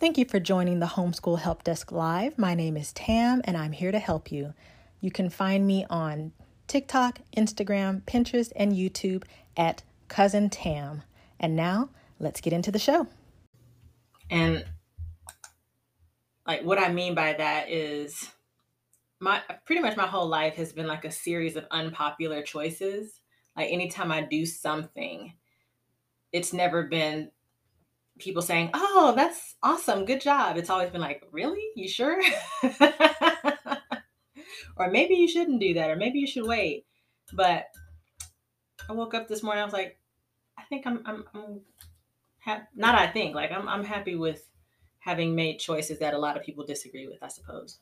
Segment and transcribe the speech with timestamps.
[0.00, 2.36] Thank you for joining the Homeschool Help Desk Live.
[2.36, 4.52] My name is Tam and I'm here to help you.
[5.00, 6.32] You can find me on
[6.66, 9.22] TikTok, Instagram, Pinterest, and YouTube
[9.56, 11.04] at Cousin Tam.
[11.38, 13.06] And now let's get into the show.
[14.28, 14.64] And
[16.44, 18.28] like what I mean by that is
[19.20, 23.20] my pretty much my whole life has been like a series of unpopular choices.
[23.56, 25.34] Like anytime I do something,
[26.32, 27.30] it's never been
[28.18, 30.04] people saying, "Oh, that's awesome.
[30.04, 31.64] Good job." It's always been like, "Really?
[31.76, 32.20] You sure?"
[34.76, 36.86] or maybe you shouldn't do that or maybe you should wait.
[37.32, 37.66] But
[38.88, 39.98] I woke up this morning I was like,
[40.58, 41.60] I think I'm I'm, I'm
[42.40, 44.48] ha- not I think like I'm I'm happy with
[44.98, 47.78] having made choices that a lot of people disagree with, I suppose.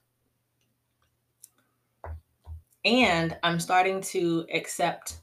[2.84, 5.20] And I'm starting to accept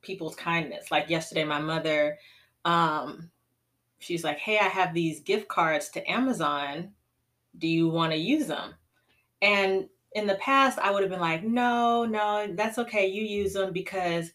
[0.00, 0.90] people's kindness.
[0.90, 2.18] Like yesterday, my mother,
[2.64, 3.30] um,
[3.98, 6.92] she's like, Hey, I have these gift cards to Amazon.
[7.56, 8.74] Do you want to use them?
[9.42, 13.06] And in the past, I would have been like, No, no, that's okay.
[13.06, 14.30] You use them because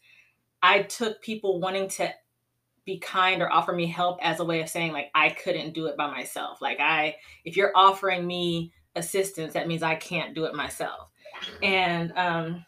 [0.61, 2.13] I took people wanting to
[2.85, 5.85] be kind or offer me help as a way of saying like I couldn't do
[5.85, 6.61] it by myself.
[6.61, 11.09] Like I if you're offering me assistance, that means I can't do it myself.
[11.61, 12.65] And um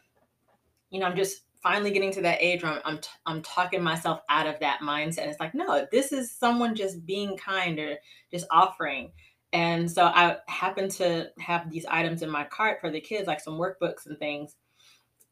[0.90, 3.82] you know, I'm just finally getting to that age where I'm I'm, t- I'm talking
[3.82, 5.28] myself out of that mindset.
[5.28, 7.98] It's like, no, this is someone just being kind or
[8.30, 9.12] just offering.
[9.52, 13.40] And so I happen to have these items in my cart for the kids, like
[13.40, 14.56] some workbooks and things.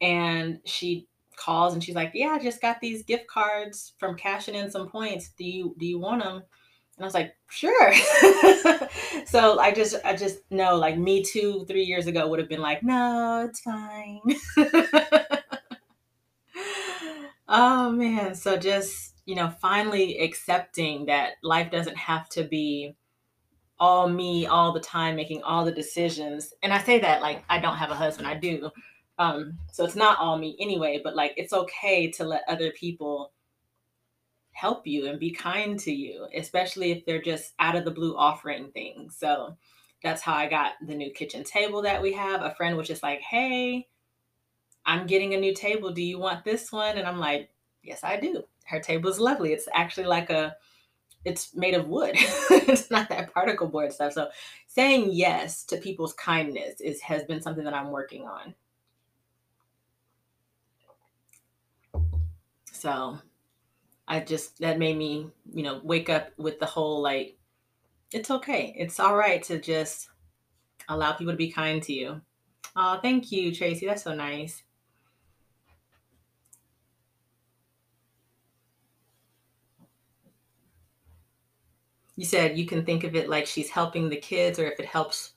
[0.02, 4.56] And she calls and she's like, "Yeah, I just got these gift cards from cashing
[4.56, 5.30] in some points.
[5.38, 7.94] Do you do you want them?" And I was like, "Sure."
[9.28, 12.62] so I just I just know like me two three years ago would have been
[12.62, 14.22] like, "No, it's fine."
[17.48, 22.96] oh man, so just you know, finally accepting that life doesn't have to be
[23.80, 27.60] all me all the time making all the decisions and i say that like i
[27.60, 28.70] don't have a husband i do
[29.20, 33.32] um, so it's not all me anyway, but like it's okay to let other people
[34.52, 38.16] help you and be kind to you, especially if they're just out of the blue
[38.16, 39.16] offering things.
[39.18, 39.56] So
[40.02, 42.42] that's how I got the new kitchen table that we have.
[42.42, 43.88] A friend was just like, hey,
[44.86, 45.92] I'm getting a new table.
[45.92, 46.98] Do you want this one?
[46.98, 47.50] And I'm like,
[47.84, 48.44] yes, I do.
[48.66, 49.54] Her table is lovely.
[49.54, 50.56] It's actually like a,
[51.26, 52.12] it's made of wood.
[52.16, 54.14] it's not that particle board stuff.
[54.14, 54.30] So
[54.68, 58.54] saying yes to people's kindness is has been something that I'm working on.
[62.72, 63.18] So
[64.08, 67.38] I just, that made me, you know, wake up with the whole like,
[68.12, 68.76] it's okay.
[68.78, 70.10] It's all right to just
[70.90, 72.22] allow people to be kind to you.
[72.76, 73.86] Oh, thank you, Tracy.
[73.86, 74.64] That's so nice.
[82.16, 84.86] You said you can think of it like she's helping the kids, or if it
[84.86, 85.34] helps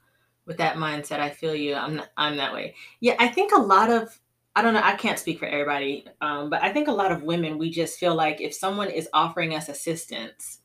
[0.46, 1.20] with that mindset.
[1.20, 1.74] I feel you.
[1.74, 2.74] I'm not, I'm that way.
[3.00, 4.18] Yeah, I think a lot of
[4.54, 4.80] I don't know.
[4.82, 7.98] I can't speak for everybody, um, but I think a lot of women we just
[7.98, 10.60] feel like if someone is offering us assistance,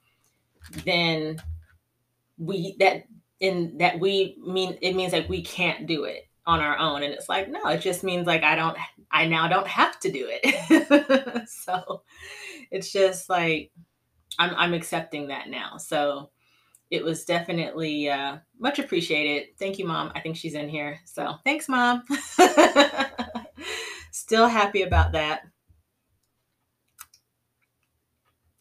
[0.86, 1.42] then
[2.38, 3.04] we that
[3.42, 7.14] in that we mean it means like we can't do it on our own, and
[7.14, 8.78] it's like no, it just means like I don't,
[9.12, 11.50] I now don't have to do it.
[11.50, 12.04] so
[12.72, 13.72] it's just like
[14.40, 15.78] I'm I'm accepting that now.
[15.78, 16.30] So
[16.90, 19.58] it was definitely uh, much appreciated.
[19.58, 20.12] Thank you, mom.
[20.14, 21.00] I think she's in here.
[21.06, 22.04] So thanks, mom.
[24.12, 25.44] Still happy about that.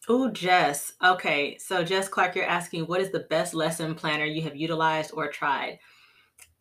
[0.07, 0.93] Oh, Jess.
[1.03, 1.57] Okay.
[1.57, 5.29] So, Jess Clark, you're asking what is the best lesson planner you have utilized or
[5.29, 5.79] tried?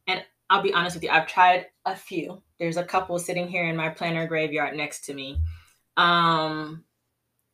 [0.07, 2.43] And I'll be honest with you, I've tried a few.
[2.59, 5.41] There's a couple sitting here in my planner graveyard next to me.
[5.97, 6.85] Um,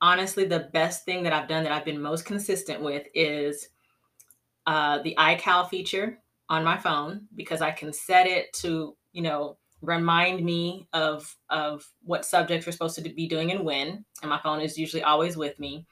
[0.07, 3.71] honestly, the best thing that I've done that I've been most consistent with is
[4.65, 6.19] uh, the iCal feature
[6.49, 11.85] on my phone because I can set it to, you know, remind me of of
[12.03, 15.37] what subjects we're supposed to be doing and when and my phone is usually always
[15.37, 15.87] with me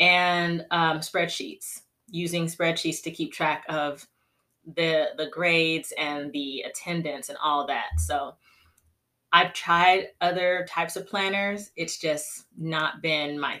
[0.00, 4.06] and um, spreadsheets using spreadsheets to keep track of
[4.76, 7.88] the the grades and the attendance and all that.
[7.98, 8.34] So
[9.32, 13.60] i've tried other types of planners it's just not been my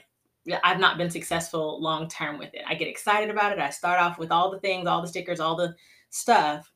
[0.64, 4.00] i've not been successful long term with it i get excited about it i start
[4.00, 5.74] off with all the things all the stickers all the
[6.10, 6.70] stuff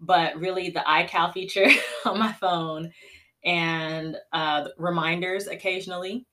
[0.00, 1.68] but really the iCal feature
[2.06, 2.90] on my phone
[3.44, 6.26] and uh, reminders occasionally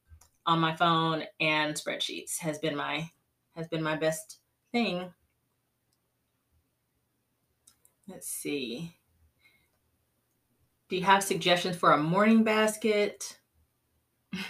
[0.46, 3.10] on my phone and spreadsheets has been my
[3.56, 4.40] has been my best
[4.72, 5.12] thing.
[8.08, 8.96] Let's see.
[10.90, 13.38] Do you have suggestions for a morning basket?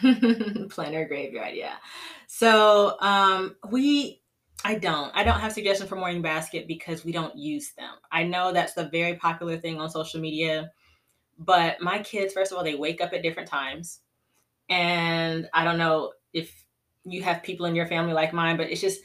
[0.69, 1.75] Planner graveyard, yeah.
[2.27, 4.21] So um, we
[4.63, 5.11] I don't.
[5.15, 7.93] I don't have suggestions for morning basket because we don't use them.
[8.11, 10.71] I know that's a very popular thing on social media,
[11.37, 14.01] but my kids, first of all, they wake up at different times.
[14.69, 16.65] And I don't know if
[17.05, 18.99] you have people in your family like mine, but it's just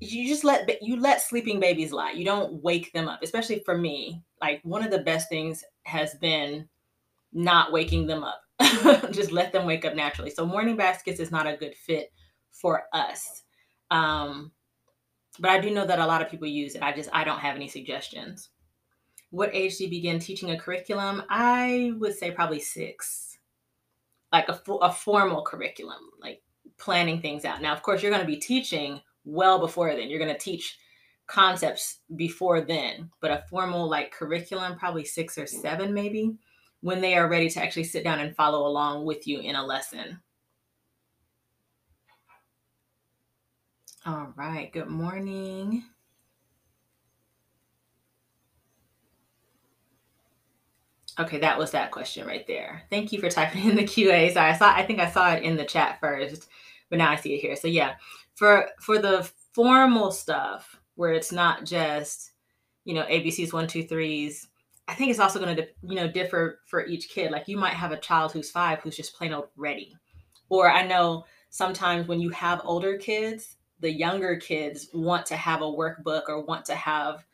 [0.00, 2.10] you just let you let sleeping babies lie.
[2.10, 4.22] You don't wake them up, especially for me.
[4.40, 6.68] Like one of the best things has been
[7.32, 8.40] not waking them up.
[9.10, 10.30] just let them wake up naturally.
[10.30, 12.12] So morning baskets is not a good fit
[12.52, 13.42] for us.
[13.90, 14.52] Um,
[15.38, 16.82] but I do know that a lot of people use it.
[16.82, 18.50] I just I don't have any suggestions.
[19.30, 21.22] What age do you begin teaching a curriculum?
[21.30, 23.38] I would say probably six,
[24.30, 26.42] like a, a formal curriculum, like
[26.78, 27.62] planning things out.
[27.62, 30.10] Now, of course, you're going to be teaching well before then.
[30.10, 30.78] You're going to teach
[31.26, 36.36] concepts before then, but a formal like curriculum, probably six or seven, maybe,
[36.80, 39.64] when they are ready to actually sit down and follow along with you in a
[39.64, 40.20] lesson.
[44.04, 44.72] All right.
[44.72, 45.84] Good morning.
[51.20, 52.82] Okay, that was that question right there.
[52.90, 54.32] Thank you for typing in the QA.
[54.32, 56.48] Sorry, I saw I think I saw it in the chat first,
[56.90, 57.54] but now I see it here.
[57.54, 57.94] So yeah,
[58.34, 62.32] for for the formal stuff where it's not just,
[62.84, 64.48] you know, ABCs one, two, threes,
[64.88, 67.30] I think it's also going to, you know, differ for each kid.
[67.30, 69.96] Like you might have a child who's five who's just plain old ready.
[70.48, 75.62] Or I know sometimes when you have older kids, the younger kids want to have
[75.62, 77.24] a workbook or want to have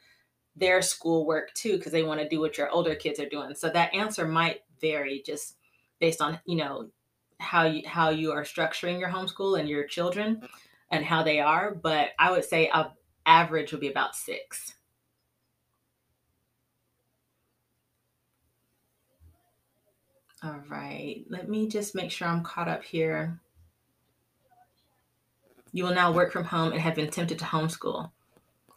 [0.57, 3.55] their schoolwork too because they want to do what your older kids are doing.
[3.55, 5.57] So that answer might vary just
[6.01, 6.89] based on you know
[7.41, 10.43] how you how you are structuring your homeschool and your children
[10.91, 11.75] and how they are.
[11.75, 12.93] But I would say a
[13.29, 14.75] average would be about six.
[20.43, 23.41] All right, let me just make sure I'm caught up here.
[25.73, 28.11] You will now work from home and have been tempted to homeschool.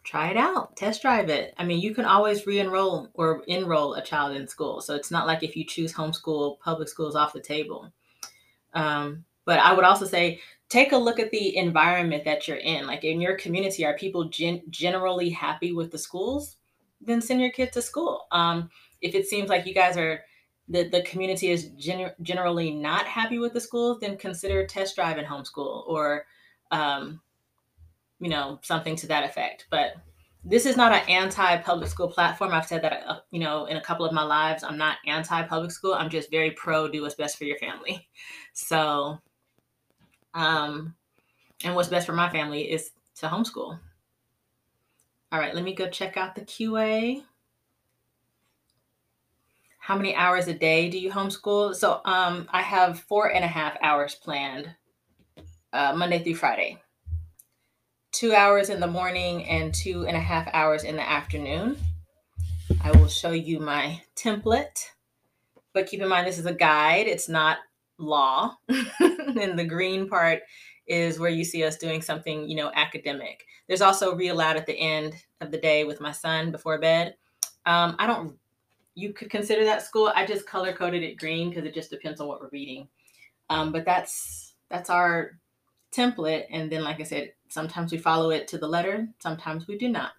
[0.04, 1.54] Try it out, test drive it.
[1.56, 4.80] I mean, you can always re enroll or enroll a child in school.
[4.80, 7.92] So it's not like if you choose homeschool, public school is off the table.
[8.74, 10.40] Um, but I would also say
[10.72, 12.86] take a look at the environment that you're in.
[12.86, 16.56] Like in your community, are people gen- generally happy with the schools?
[17.02, 18.26] Then send your kid to school.
[18.32, 18.70] Um,
[19.02, 20.20] if it seems like you guys are
[20.68, 25.16] the, the community is gen- generally not happy with the schools, then consider test drive
[25.16, 26.24] driving homeschool or
[26.70, 27.20] um,
[28.18, 29.66] you know, something to that effect.
[29.70, 29.96] But
[30.42, 32.52] this is not an anti-public school platform.
[32.52, 34.64] I've said that, uh, you know, in a couple of my lives.
[34.64, 35.92] I'm not anti-public school.
[35.92, 38.08] I'm just very pro do what's best for your family.
[38.54, 39.18] So,
[40.34, 40.94] um,
[41.64, 43.78] and what's best for my family is to homeschool.
[45.30, 47.22] All right, let me go check out the QA.
[49.78, 51.74] How many hours a day do you homeschool?
[51.74, 54.70] So, um, I have four and a half hours planned
[55.72, 56.78] uh, Monday through Friday.
[58.12, 61.78] Two hours in the morning and two and a half hours in the afternoon.
[62.84, 64.84] I will show you my template,
[65.72, 67.58] but keep in mind this is a guide, it's not
[67.98, 68.56] law.
[68.68, 70.40] and the green part
[70.86, 73.46] is where you see us doing something, you know, academic.
[73.68, 77.14] There's also read aloud at the end of the day with my son before bed.
[77.66, 78.36] Um, I don't,
[78.94, 80.12] you could consider that school.
[80.14, 82.88] I just color coded it green because it just depends on what we're reading.
[83.48, 85.38] Um, but that's that's our
[85.92, 86.46] template.
[86.50, 89.88] And then, like I said, sometimes we follow it to the letter, sometimes we do
[89.88, 90.12] not.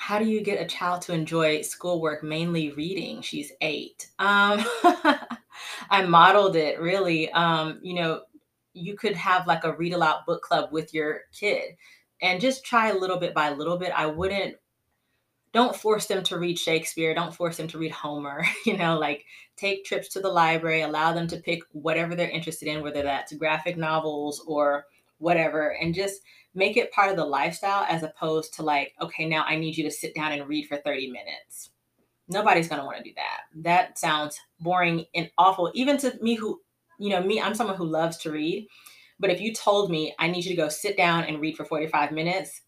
[0.00, 3.20] How do you get a child to enjoy schoolwork, mainly reading?
[3.20, 4.08] She's eight.
[4.18, 4.64] Um,
[5.90, 7.30] I modeled it really.
[7.32, 8.22] Um, you know,
[8.72, 11.76] you could have like a read aloud book club with your kid
[12.22, 13.92] and just try a little bit by little bit.
[13.94, 14.56] I wouldn't
[15.52, 19.26] don't force them to read Shakespeare, don't force them to read Homer, you know, like
[19.56, 23.34] take trips to the library, allow them to pick whatever they're interested in, whether that's
[23.34, 24.86] graphic novels or
[25.20, 26.20] whatever, and just
[26.54, 29.84] make it part of the lifestyle as opposed to like, okay, now I need you
[29.84, 31.70] to sit down and read for 30 minutes.
[32.28, 33.40] Nobody's going to want to do that.
[33.62, 36.60] That sounds boring and awful, even to me who,
[36.98, 38.66] you know, me, I'm someone who loves to read.
[39.18, 41.64] But if you told me I need you to go sit down and read for
[41.64, 42.62] 45 minutes,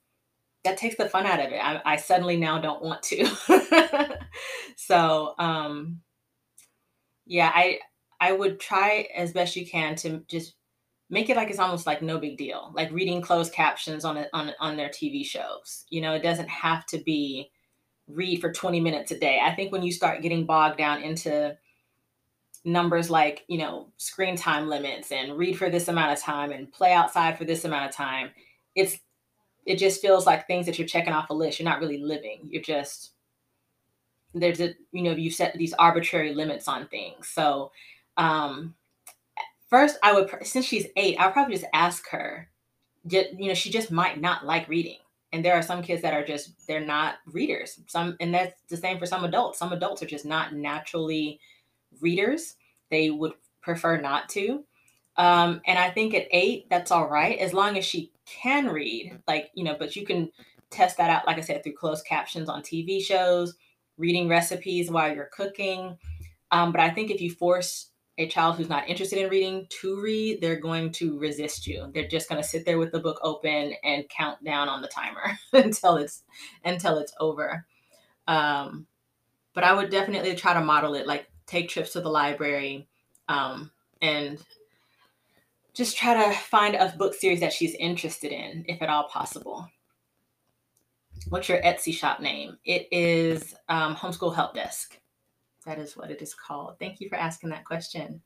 [0.65, 1.59] that takes the fun out of it.
[1.59, 4.19] I, I suddenly now don't want to.
[4.77, 6.01] so um,
[7.27, 7.79] yeah, I
[8.21, 10.55] I would try as best you can to just
[11.13, 14.31] make it like it's almost like no big deal, like reading closed captions on it
[14.33, 15.85] on on their TV shows.
[15.91, 17.51] You know, it doesn't have to be
[18.09, 19.39] read for 20 minutes a day.
[19.41, 21.57] I think when you start getting bogged down into
[22.65, 26.73] numbers like, you know, screen time limits and read for this amount of time and
[26.73, 28.31] play outside for this amount of time,
[28.75, 28.97] it's
[29.67, 31.59] it just feels like things that you're checking off a list.
[31.59, 32.49] You're not really living.
[32.51, 33.13] You're just
[34.33, 37.29] there's a you know you set these arbitrary limits on things.
[37.29, 37.71] So
[38.17, 38.75] um,
[39.73, 42.49] first I would since she's eight, I'll probably just ask her.
[43.09, 44.99] You know, she just might not like reading,
[45.33, 47.81] and there are some kids that are just they're not readers.
[47.89, 49.59] Some, and that's the same for some adults.
[49.59, 51.41] Some adults are just not naturally
[52.01, 52.55] readers.
[52.91, 54.63] They would prefer not to.
[55.17, 59.19] Um, and I think at eight, that's all right as long as she can read.
[59.27, 60.31] Like you know, but you can
[60.71, 63.55] test that out, like I said, through closed captions on TV shows,
[63.97, 65.97] reading recipes while you're cooking.
[66.51, 70.01] Um, but I think if you force a child who's not interested in reading to
[70.01, 71.91] read, they're going to resist you.
[71.95, 74.89] They're just going to sit there with the book open and count down on the
[74.89, 76.23] timer until it's
[76.65, 77.65] until it's over.
[78.29, 78.87] Um,
[79.55, 82.89] but I would definitely try to model it, like take trips to the library,
[83.29, 84.39] um, and
[85.75, 89.69] just try to find a book series that she's interested in, if at all possible.
[91.29, 92.59] What's your Etsy shop name?
[92.65, 94.99] It is um, Homeschool Help Desk.
[95.67, 96.77] That is what it is called.
[96.79, 98.23] Thank you for asking that question.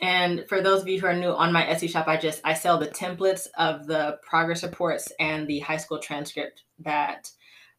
[0.00, 2.54] And for those of you who are new on my Etsy shop, I just I
[2.54, 7.30] sell the templates of the progress reports and the high school transcript that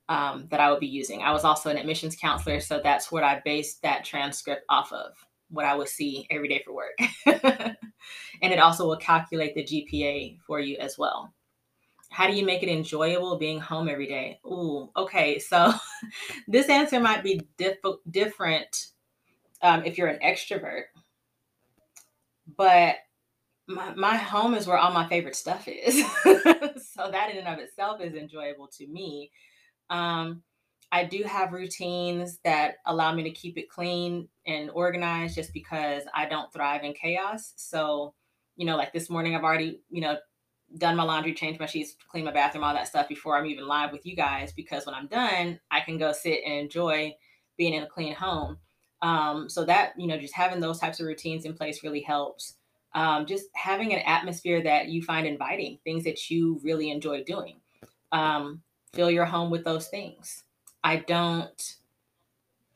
[0.09, 1.21] um, that I would be using.
[1.21, 5.13] I was also an admissions counselor, so that's what I based that transcript off of,
[5.49, 6.97] what I would see every day for work.
[7.25, 11.33] and it also will calculate the GPA for you as well
[12.09, 14.39] how do you make it enjoyable being home every day?
[14.45, 15.39] Ooh, okay.
[15.39, 15.73] So
[16.47, 17.77] this answer might be diff-
[18.09, 18.87] different
[19.61, 20.83] um, if you're an extrovert,
[22.55, 22.95] but
[23.67, 26.05] my, my home is where all my favorite stuff is.
[26.23, 29.31] so that in and of itself is enjoyable to me.
[29.89, 30.43] Um,
[30.91, 36.03] I do have routines that allow me to keep it clean and organized just because
[36.15, 37.53] I don't thrive in chaos.
[37.57, 38.13] So,
[38.55, 40.17] you know, like this morning, I've already, you know,
[40.77, 43.67] done my laundry, changed my sheets, cleaned my bathroom, all that stuff before I'm even
[43.67, 44.51] live with you guys.
[44.51, 47.15] Because when I'm done, I can go sit and enjoy
[47.57, 48.57] being in a clean home.
[49.01, 52.55] Um, so that you know, just having those types of routines in place really helps.
[52.93, 57.59] Um, just having an atmosphere that you find inviting, things that you really enjoy doing.
[58.11, 58.61] Um,
[58.93, 60.43] fill your home with those things.
[60.83, 61.75] I don't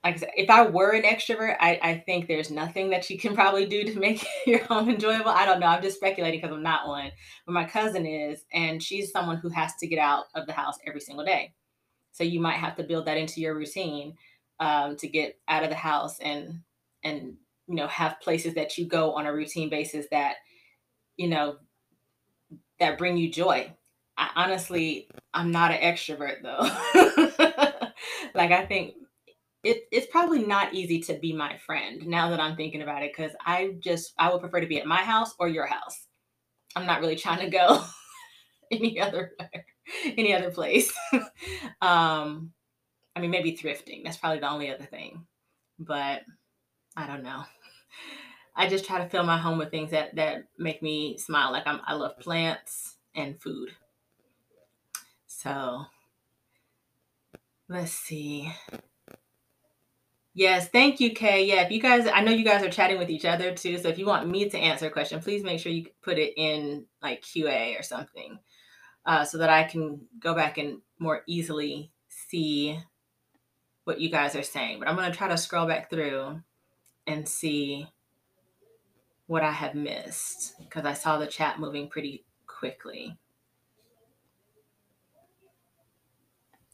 [0.04, 3.20] like I said, if I were an extrovert, I, I think there's nothing that you
[3.20, 5.30] can probably do to make your home enjoyable.
[5.30, 5.68] I don't know.
[5.68, 7.12] I'm just speculating because I'm not one.
[7.46, 10.78] But my cousin is, and she's someone who has to get out of the house
[10.88, 11.54] every single day.
[12.12, 14.16] So you might have to build that into your routine
[14.60, 16.62] um, to get out of the house and
[17.04, 17.36] and
[17.68, 20.36] you know have places that you go on a routine basis that
[21.18, 21.58] you know
[22.80, 23.74] that bring you joy.
[24.18, 26.70] I, honestly, I'm not an extrovert though.
[28.36, 28.96] like I think
[29.64, 33.12] it, it's probably not easy to be my friend now that I'm thinking about it
[33.16, 36.08] because I just I would prefer to be at my house or your house.
[36.76, 37.84] I'm not really trying to go
[38.72, 39.34] any other
[40.06, 40.92] any other place.
[41.82, 42.52] um,
[43.16, 44.04] I mean maybe thrifting.
[44.04, 45.26] That's probably the only other thing,
[45.78, 46.22] but
[46.98, 47.44] I don't know.
[48.56, 51.52] I just try to fill my home with things that that make me smile.
[51.52, 53.70] Like I'm I love plants and food.
[55.28, 55.86] So
[57.70, 58.52] let's see.
[60.34, 61.46] Yes, thank you, Kay.
[61.46, 63.78] Yeah, if you guys, I know you guys are chatting with each other too.
[63.78, 66.34] So if you want me to answer a question, please make sure you put it
[66.38, 68.40] in like QA or something,
[69.06, 72.80] uh, so that I can go back and more easily see
[73.86, 74.80] what you guys are saying.
[74.80, 76.42] But I'm gonna try to scroll back through
[77.08, 77.88] and see
[79.28, 83.18] what I have missed because I saw the chat moving pretty quickly.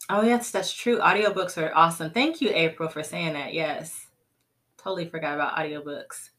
[0.09, 0.99] Oh, yes, that's true.
[0.99, 2.11] Audiobooks are awesome.
[2.11, 3.53] Thank you, April, for saying that.
[3.53, 4.07] Yes.
[4.77, 6.29] Totally forgot about audiobooks.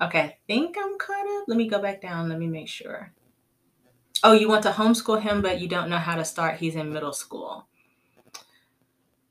[0.00, 1.44] Okay, I think I'm caught up.
[1.48, 2.28] Let me go back down.
[2.28, 3.12] Let me make sure.
[4.22, 6.58] Oh, you want to homeschool him, but you don't know how to start.
[6.58, 7.66] He's in middle school.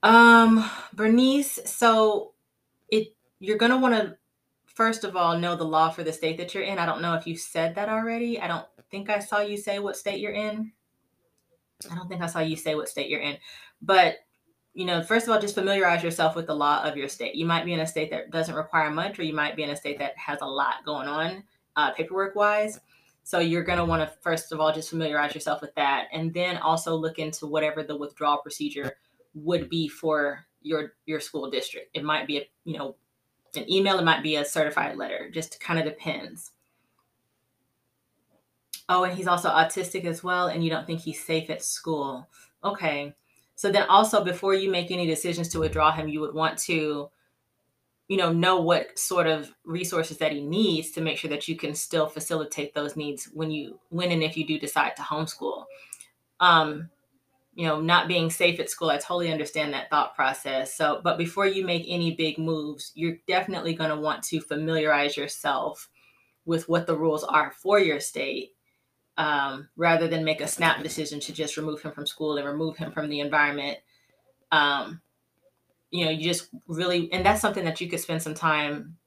[0.02, 2.34] Um, Bernice, so
[2.90, 4.18] it you're gonna want to
[4.66, 6.78] first of all know the law for the state that you're in.
[6.78, 8.40] I don't know if you said that already.
[8.40, 10.72] I don't think I saw you say what state you're in.
[11.90, 13.38] I don't think I saw you say what state you're in,
[13.82, 14.18] but
[14.74, 17.36] you know, first of all, just familiarize yourself with the law of your state.
[17.36, 19.70] You might be in a state that doesn't require much, or you might be in
[19.70, 21.44] a state that has a lot going on
[21.78, 22.80] uh, paperwork wise.
[23.24, 26.34] So you're going to want to first of all just familiarize yourself with that, and
[26.34, 28.98] then also look into whatever the withdrawal procedure
[29.34, 31.90] would be for your your school district.
[31.94, 32.96] It might be a you know
[33.56, 35.30] an email, it might be a certified letter.
[35.32, 36.52] Just kind of depends.
[38.88, 42.28] Oh, and he's also autistic as well, and you don't think he's safe at school.
[42.64, 43.14] Okay.
[43.56, 47.10] So then also before you make any decisions to withdraw him, you would want to,
[48.08, 51.56] you know, know what sort of resources that he needs to make sure that you
[51.56, 55.66] can still facilitate those needs when you when and if you do decide to homeschool.
[56.40, 56.90] Um,
[57.56, 58.90] you know, not being safe at school.
[58.90, 60.76] I totally understand that thought process.
[60.76, 65.16] So, but before you make any big moves, you're definitely going to want to familiarize
[65.16, 65.88] yourself
[66.44, 68.55] with what the rules are for your state
[69.18, 72.78] um, rather than make a snap decision to just remove him from school and remove
[72.78, 73.78] him from the environment.
[74.52, 75.02] Um,
[75.92, 78.98] you know, you just really, and that's something that you could spend some time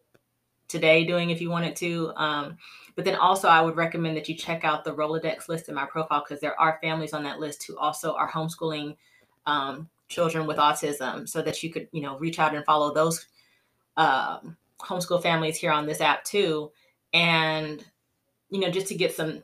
[0.68, 2.12] today doing if you wanted to.
[2.16, 2.56] Um,
[2.94, 5.86] but then also, I would recommend that you check out the Rolodex list in my
[5.86, 8.96] profile because there are families on that list who also are homeschooling
[9.46, 13.26] um, children with autism, so that you could, you know, reach out and follow those
[13.96, 14.40] uh,
[14.80, 16.70] homeschool families here on this app too,
[17.12, 17.84] and
[18.50, 19.42] you know, just to get some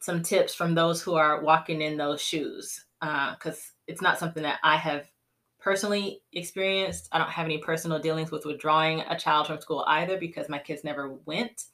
[0.00, 4.42] some tips from those who are walking in those shoes because uh, it's not something
[4.42, 5.10] that I have
[5.58, 7.08] personally experienced.
[7.12, 10.58] I don't have any personal dealings with withdrawing a child from school either because my
[10.58, 11.64] kids never went.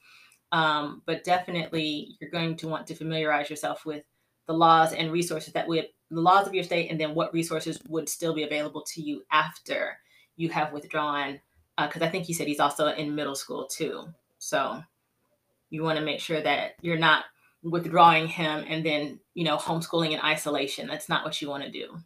[0.51, 4.03] Um, but definitely, you're going to want to familiarize yourself with
[4.45, 7.81] the laws and resources that would the laws of your state, and then what resources
[7.89, 9.97] would still be available to you after
[10.37, 11.41] you have withdrawn.
[11.77, 14.05] Because uh, I think he said he's also in middle school too.
[14.39, 14.81] So
[15.69, 17.25] you want to make sure that you're not
[17.63, 20.87] withdrawing him and then you know homeschooling in isolation.
[20.87, 21.97] That's not what you want to do.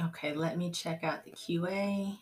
[0.00, 2.16] Okay, let me check out the QA.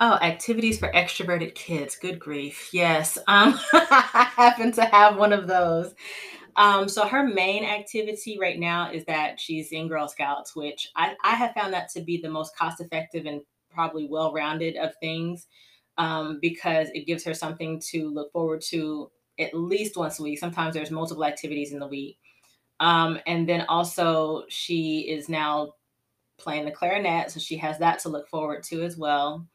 [0.00, 1.94] Oh, activities for extroverted kids.
[1.94, 2.70] Good grief.
[2.72, 3.18] Yes.
[3.28, 5.94] Um, I happen to have one of those.
[6.56, 11.14] Um, so her main activity right now is that she's in Girl Scouts, which I,
[11.22, 14.92] I have found that to be the most cost effective and probably well rounded of
[14.96, 15.46] things
[15.98, 20.38] um, because it gives her something to look forward to at least once a week.
[20.38, 22.18] Sometimes there's multiple activities in the week.
[22.80, 25.74] Um, and then also, she is now
[26.38, 29.46] playing the clarinet, so she has that to look forward to as well.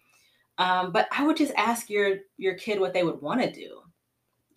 [0.58, 3.82] Um, but I would just ask your your kid what they would want to do.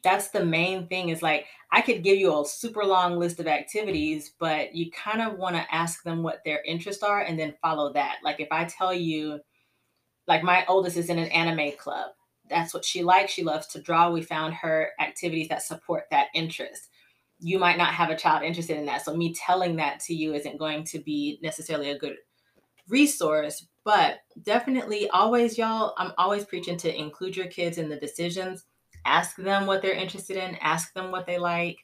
[0.03, 1.11] That's the main thing.
[1.11, 5.21] Is like I could give you a super long list of activities, but you kind
[5.21, 8.19] of want to ask them what their interests are and then follow that.
[8.25, 9.41] Like if I tell you,
[10.31, 12.13] like my oldest is in an anime club.
[12.49, 13.33] That's what she likes.
[13.33, 14.11] She loves to draw.
[14.11, 16.89] We found her activities that support that interest
[17.41, 19.03] you might not have a child interested in that.
[19.05, 22.17] So me telling that to you isn't going to be necessarily a good
[22.89, 28.67] resource, but definitely always y'all, I'm always preaching to include your kids in the decisions.
[29.07, 31.79] Ask them what they're interested in, ask them what they like.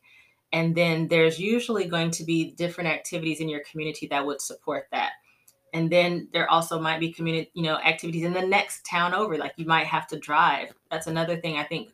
[0.53, 4.87] And then there's usually going to be different activities in your community that would support
[4.92, 5.12] that.
[5.72, 9.37] And then there also might be community, you know, activities in the next town over.
[9.37, 10.72] Like you might have to drive.
[10.90, 11.92] That's another thing I think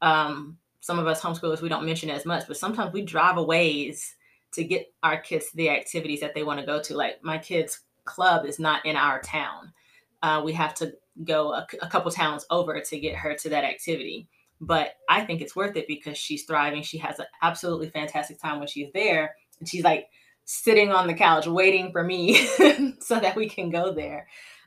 [0.00, 3.42] um, some of us homeschoolers we don't mention as much, but sometimes we drive a
[3.42, 4.14] ways
[4.52, 6.96] to get our kids to the activities that they want to go to.
[6.96, 9.72] Like my kids' club is not in our town.
[10.22, 10.92] Uh, we have to
[11.24, 14.28] go a, a couple towns over to get her to that activity.
[14.60, 16.82] But I think it's worth it because she's thriving.
[16.82, 19.34] She has an absolutely fantastic time when she's there.
[19.58, 20.08] And she's like
[20.44, 22.34] sitting on the couch waiting for me
[23.00, 24.26] so that we can go there.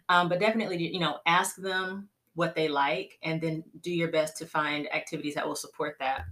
[0.10, 4.38] Um, but definitely, you know, ask them what they like and then do your best
[4.38, 6.26] to find activities that will support that.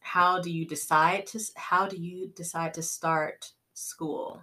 [0.00, 4.40] How do you decide to how do you decide to start school?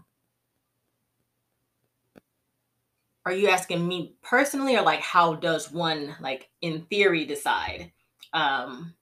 [3.26, 7.92] Are you asking me personally or like how does one like in theory decide?
[8.34, 8.94] Um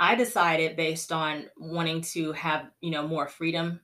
[0.00, 3.80] i decided based on wanting to have you know more freedom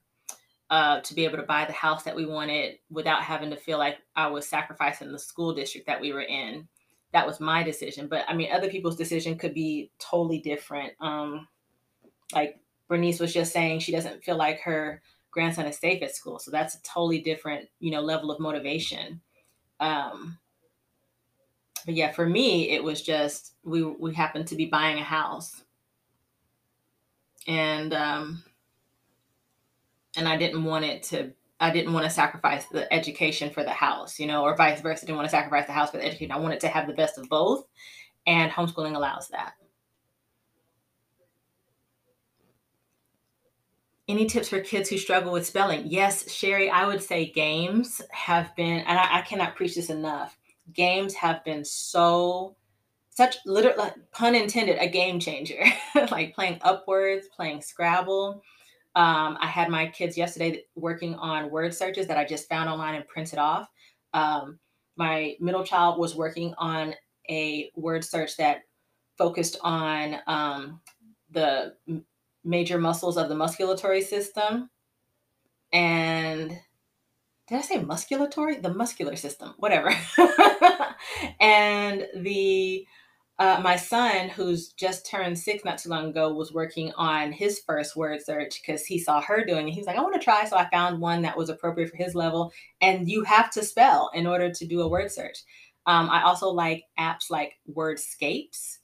[0.70, 3.78] uh, to be able to buy the house that we wanted without having to feel
[3.78, 6.66] like I was sacrificing the school district that we were in.
[7.12, 8.08] That was my decision.
[8.08, 10.94] But I mean, other people's decision could be totally different.
[11.00, 11.46] Um,
[12.34, 16.38] like Bernice was just saying, she doesn't feel like her grandson is safe at school.
[16.40, 19.20] So that's a totally different, you know, level of motivation.
[19.78, 20.38] Um,
[21.84, 25.62] but yeah, for me, it was just we we happened to be buying a house,
[27.46, 28.42] and um,
[30.16, 33.70] and I didn't want it to I didn't want to sacrifice the education for the
[33.70, 35.06] house, you know, or vice versa.
[35.06, 36.32] Didn't want to sacrifice the house for the education.
[36.32, 37.64] I wanted to have the best of both,
[38.26, 39.54] and homeschooling allows that.
[44.08, 45.82] Any tips for kids who struggle with spelling?
[45.86, 50.38] Yes, Sherry, I would say games have been, and I, I cannot preach this enough.
[50.72, 52.54] Games have been so,
[53.16, 55.62] such literal, pun intended, a game changer.
[56.10, 58.42] like playing Upwords playing Scrabble
[58.96, 62.94] um, I had my kids yesterday working on word searches that I just found online
[62.94, 63.68] and printed off.
[64.14, 64.58] Um,
[64.96, 66.94] my middle child was working on
[67.28, 68.62] a word search that
[69.18, 70.80] focused on um,
[71.30, 71.74] the
[72.42, 74.70] major muscles of the musculatory system.
[75.74, 76.58] And
[77.48, 78.62] did I say musculatory?
[78.62, 79.94] The muscular system, whatever.
[81.40, 82.86] and the
[83.38, 87.60] uh, my son, who's just turned six not too long ago, was working on his
[87.66, 89.72] first word search because he saw her doing it.
[89.72, 90.46] He was like, I want to try.
[90.46, 92.50] So I found one that was appropriate for his level.
[92.80, 95.38] And you have to spell in order to do a word search.
[95.84, 98.78] Um, I also like apps like Wordscapes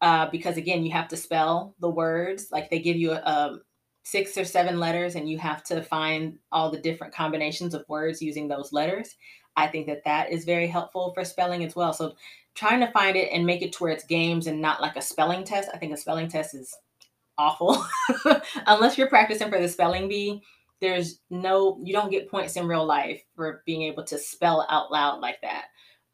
[0.00, 2.48] uh, because, again, you have to spell the words.
[2.52, 3.58] Like they give you a, a
[4.04, 8.22] six or seven letters and you have to find all the different combinations of words
[8.22, 9.16] using those letters.
[9.58, 11.92] I think that that is very helpful for spelling as well.
[11.92, 12.14] So
[12.54, 15.02] trying to find it and make it to where it's games and not like a
[15.02, 15.68] spelling test.
[15.74, 16.76] I think a spelling test is
[17.36, 17.84] awful.
[18.66, 20.40] Unless you're practicing for the spelling bee,
[20.80, 24.92] there's no, you don't get points in real life for being able to spell out
[24.92, 25.64] loud like that.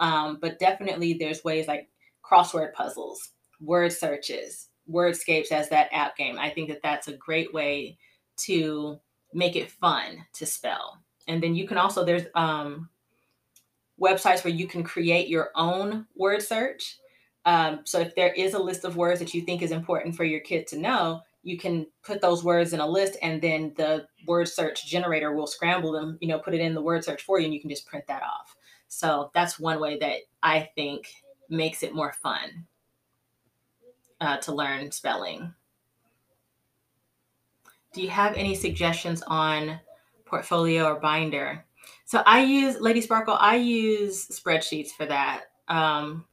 [0.00, 1.88] Um, but definitely there's ways like
[2.24, 3.30] crossword puzzles,
[3.61, 6.38] word searches, wordscapes as that app game.
[6.38, 7.98] I think that that's a great way
[8.38, 8.98] to
[9.35, 10.98] make it fun to spell.
[11.28, 12.88] And then you can also, there's um,
[14.00, 16.98] websites where you can create your own word search.
[17.46, 20.24] Um, so if there is a list of words that you think is important for
[20.24, 24.07] your kid to know, you can put those words in a list and then the
[24.26, 27.38] word search generator will scramble them, you know, put it in the word search for
[27.38, 28.57] you and you can just print that off.
[28.88, 31.09] So that's one way that I think
[31.50, 32.66] makes it more fun
[34.20, 35.52] uh, to learn spelling.
[37.92, 39.78] Do you have any suggestions on
[40.24, 41.64] portfolio or binder?
[42.05, 43.37] So I use Lady Sparkle.
[43.38, 45.45] I use spreadsheets for that.
[45.69, 46.27] Um,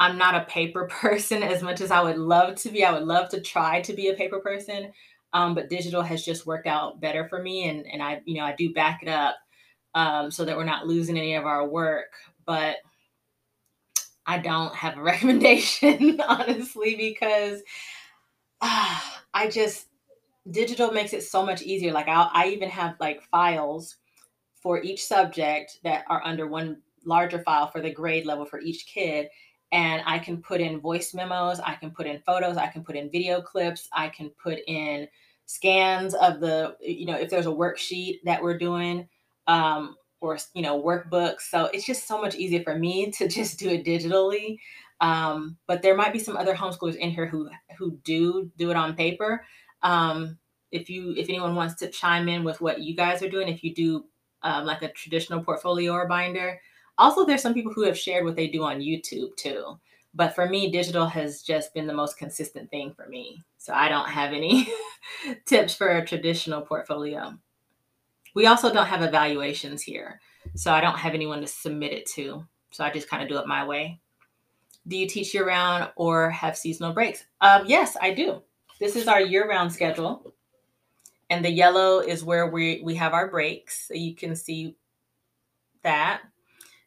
[0.00, 2.84] I'm not a paper person as much as I would love to be.
[2.84, 4.92] I would love to try to be a paper person,
[5.32, 8.44] um, but digital has just worked out better for me, and and I you know
[8.44, 9.36] I do back it up
[9.94, 12.12] um, so that we're not losing any of our work.
[12.46, 12.76] But
[14.26, 17.62] I don't have a recommendation honestly because
[18.60, 19.00] uh,
[19.32, 19.86] I just
[20.50, 21.92] digital makes it so much easier.
[21.92, 23.96] Like I I even have like files
[24.62, 28.86] for each subject that are under one larger file for the grade level for each
[28.86, 29.28] kid.
[29.70, 32.96] And I can put in voice memos, I can put in photos, I can put
[32.96, 35.06] in video clips, I can put in
[35.46, 39.08] scans of the, you know, if there's a worksheet that we're doing,
[39.46, 41.42] um, or, you know, workbooks.
[41.42, 44.58] So it's just so much easier for me to just do it digitally.
[45.00, 48.76] Um, but there might be some other homeschoolers in here who who do do it
[48.76, 49.44] on paper.
[49.82, 50.38] Um,
[50.72, 53.62] if you if anyone wants to chime in with what you guys are doing, if
[53.62, 54.06] you do
[54.42, 56.60] um, like a traditional portfolio or binder.
[56.98, 59.78] Also, there's some people who have shared what they do on YouTube too.
[60.14, 63.42] But for me, digital has just been the most consistent thing for me.
[63.58, 64.72] So I don't have any
[65.46, 67.38] tips for a traditional portfolio.
[68.34, 70.20] We also don't have evaluations here.
[70.54, 72.46] So I don't have anyone to submit it to.
[72.70, 74.00] So I just kind of do it my way.
[74.86, 77.24] Do you teach year round or have seasonal breaks?
[77.40, 78.42] Um, yes, I do.
[78.80, 80.34] This is our year round schedule
[81.30, 84.76] and the yellow is where we we have our breaks so you can see
[85.82, 86.22] that.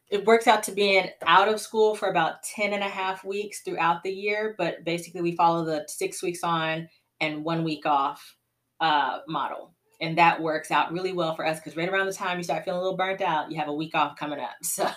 [0.10, 3.62] It works out to being out of school for about 10 and a half weeks
[3.62, 6.90] throughout the year but basically we follow the six weeks on
[7.22, 8.36] and one week off
[8.80, 9.74] uh, model.
[10.02, 12.66] And that works out really well for us because right around the time you start
[12.66, 14.56] feeling a little burnt out you have a week off coming up.
[14.64, 14.90] So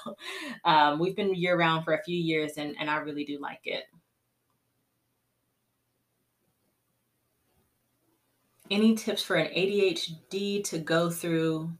[0.64, 3.60] um, we've been year round for a few years and, and i really do like
[3.64, 3.84] it
[8.70, 11.72] any tips for an ADHD to go through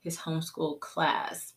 [0.00, 1.54] his homeschool class?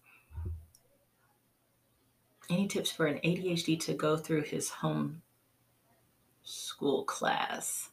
[2.49, 5.21] Any tips for an ADHD to go through his home
[6.43, 7.89] school class?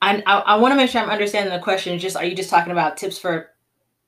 [0.00, 1.98] I, I, I want to make sure I'm understanding the question.
[1.98, 3.50] Just are you just talking about tips for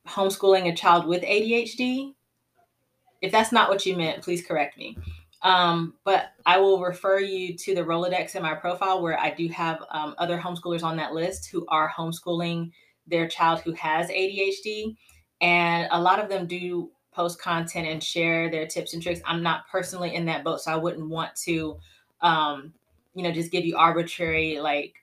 [0.06, 2.14] homeschooling a child with ADHD?
[3.22, 4.98] If that's not what you meant, please correct me.
[5.46, 9.46] Um, but I will refer you to the Rolodex in my profile where I do
[9.46, 12.72] have um, other homeschoolers on that list who are homeschooling
[13.06, 14.96] their child who has ADHD.
[15.40, 19.20] And a lot of them do post content and share their tips and tricks.
[19.24, 21.78] I'm not personally in that boat, so I wouldn't want to,
[22.22, 22.74] um,
[23.14, 24.94] you know, just give you arbitrary, like,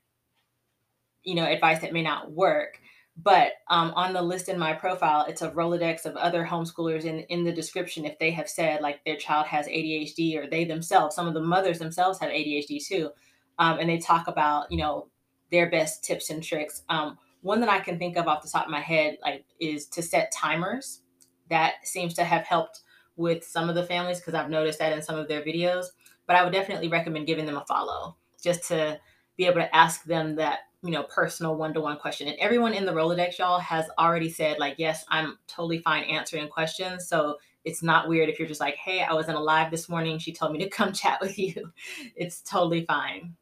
[1.24, 2.82] you know, advice that may not work.
[3.16, 7.20] But um, on the list in my profile, it's a Rolodex of other homeschoolers in,
[7.22, 11.16] in the description if they have said like their child has ADHD or they themselves,
[11.16, 13.12] some of the mothers themselves have ADHD too.
[13.60, 15.08] Um, and they talk about, you know,
[15.52, 16.82] their best tips and tricks.
[16.90, 19.86] Um, one that I can think of off the top of my head like is
[19.88, 21.02] to set timers.
[21.50, 22.82] That seems to have helped
[23.16, 25.86] with some of the families because I've noticed that in some of their videos.
[26.26, 29.00] But I would definitely recommend giving them a follow just to
[29.38, 32.28] be able to ask them that you know, personal one to one question.
[32.28, 36.50] And everyone in the Rolodex, y'all, has already said, like, yes, I'm totally fine answering
[36.50, 37.08] questions.
[37.08, 39.88] So it's not weird if you're just like, hey, I was in a live this
[39.88, 40.20] morning.
[40.20, 41.72] She told me to come chat with you.
[42.16, 43.34] It's totally fine.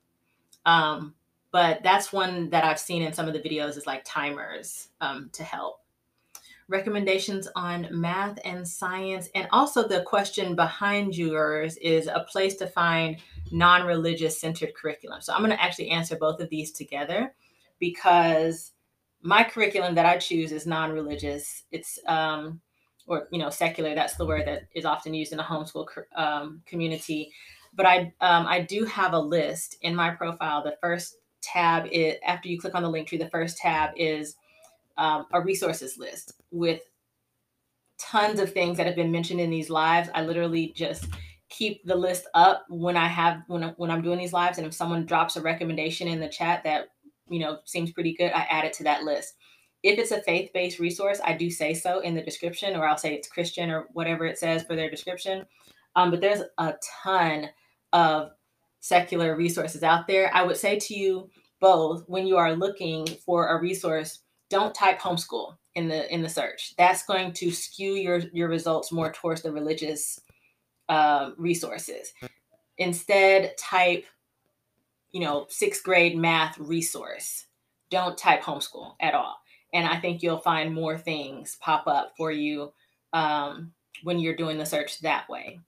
[0.65, 1.15] Um,
[1.51, 5.29] but that's one that I've seen in some of the videos is like timers um,
[5.33, 5.80] to help.
[6.67, 9.29] Recommendations on math and science.
[9.35, 13.17] And also, the question behind yours is a place to find
[13.51, 15.21] non religious centered curriculum.
[15.21, 17.33] So, I'm going to actually answer both of these together
[17.79, 18.71] because
[19.21, 21.63] my curriculum that I choose is non religious.
[21.71, 22.61] It's, um,
[23.07, 26.61] or you know secular that's the word that is often used in the homeschool um,
[26.65, 27.31] community
[27.73, 32.15] but i um, i do have a list in my profile the first tab is
[32.25, 34.35] after you click on the Linktree the first tab is
[34.97, 36.81] um, a resources list with
[37.97, 40.09] tons of things that have been mentioned in these lives.
[40.13, 41.07] I literally just
[41.49, 44.73] keep the list up when I have when when I'm doing these lives, and if
[44.73, 46.89] someone drops a recommendation in the chat that
[47.29, 49.35] you know seems pretty good, I add it to that list.
[49.83, 53.15] If it's a faith-based resource, I do say so in the description, or I'll say
[53.15, 55.45] it's Christian or whatever it says for their description.
[55.95, 57.49] Um, but there's a ton
[57.91, 58.31] of
[58.79, 60.29] secular resources out there.
[60.33, 64.19] I would say to you both when you are looking for a resource
[64.51, 66.75] don't type homeschool in the in the search.
[66.77, 70.19] That's going to skew your your results more towards the religious
[70.89, 72.13] um, resources.
[72.77, 74.05] Instead, type,
[75.11, 77.45] you know, sixth grade math resource.
[77.89, 79.37] Don't type homeschool at all.
[79.73, 82.73] And I think you'll find more things pop up for you
[83.13, 83.71] um,
[84.03, 85.59] when you're doing the search that way.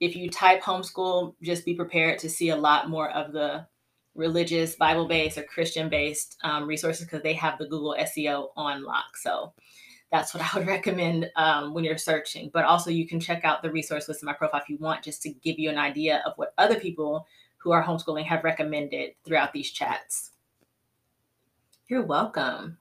[0.00, 3.66] If you type homeschool, just be prepared to see a lot more of the
[4.14, 8.84] religious, Bible based, or Christian based um, resources because they have the Google SEO on
[8.84, 9.16] lock.
[9.16, 9.52] So
[10.10, 12.50] that's what I would recommend um, when you're searching.
[12.52, 15.02] But also, you can check out the resource list in my profile if you want,
[15.02, 19.12] just to give you an idea of what other people who are homeschooling have recommended
[19.24, 20.32] throughout these chats.
[21.88, 22.78] You're welcome.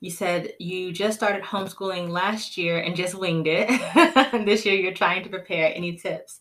[0.00, 3.68] You said you just started homeschooling last year and just winged it.
[4.44, 5.72] this year, you're trying to prepare.
[5.74, 6.40] Any tips?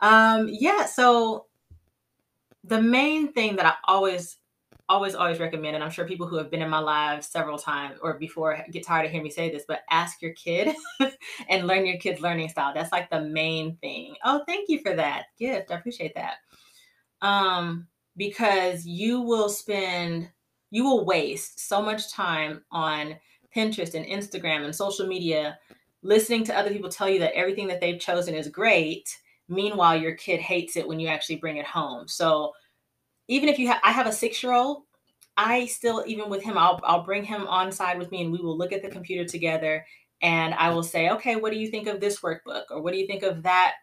[0.00, 1.46] Um, yeah, so
[2.64, 4.36] the main thing that I always,
[4.88, 7.98] always, always recommend, and I'm sure people who have been in my live several times
[8.02, 10.74] or before get tired of hearing me say this, but ask your kid
[11.48, 12.72] and learn your kid's learning style.
[12.74, 14.14] That's like the main thing.
[14.24, 15.70] Oh, thank you for that gift.
[15.70, 16.34] I appreciate that.
[17.20, 20.28] Um, because you will spend,
[20.70, 23.16] you will waste so much time on
[23.54, 25.58] Pinterest and Instagram and social media
[26.02, 29.08] listening to other people tell you that everything that they've chosen is great
[29.48, 32.06] Meanwhile, your kid hates it when you actually bring it home.
[32.08, 32.52] So
[33.28, 34.82] even if you have, I have a six year old,
[35.36, 38.38] I still, even with him, I'll, I'll bring him on side with me and we
[38.38, 39.84] will look at the computer together
[40.20, 42.64] and I will say, okay, what do you think of this workbook?
[42.70, 43.74] Or what do you think of that?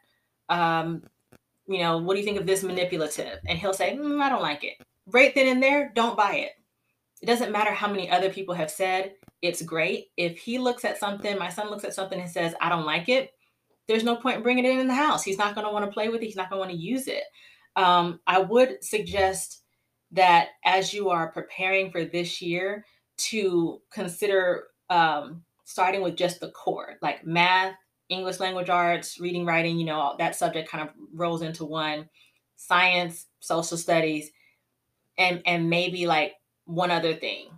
[0.49, 1.03] Um,
[1.67, 3.39] you know, what do you think of this manipulative?
[3.47, 4.73] And he'll say, mm, I don't like it.
[5.07, 6.51] Right then and there, don't buy it.
[7.21, 10.07] It doesn't matter how many other people have said it's great.
[10.17, 13.09] If he looks at something, my son looks at something and says, I don't like
[13.09, 13.34] it,
[13.87, 15.23] there's no point in bringing it in the house.
[15.23, 16.25] He's not going to want to play with it.
[16.25, 17.23] He's not going to want to use it.
[17.75, 19.63] Um, I would suggest
[20.11, 22.85] that as you are preparing for this year,
[23.17, 27.75] to consider um, starting with just the core, like math,
[28.09, 29.79] English language arts, reading, writing.
[29.79, 32.09] You know, that subject kind of rolls into one.
[32.57, 34.31] Science, social studies,
[35.17, 36.33] and and maybe like
[36.65, 37.49] one other thing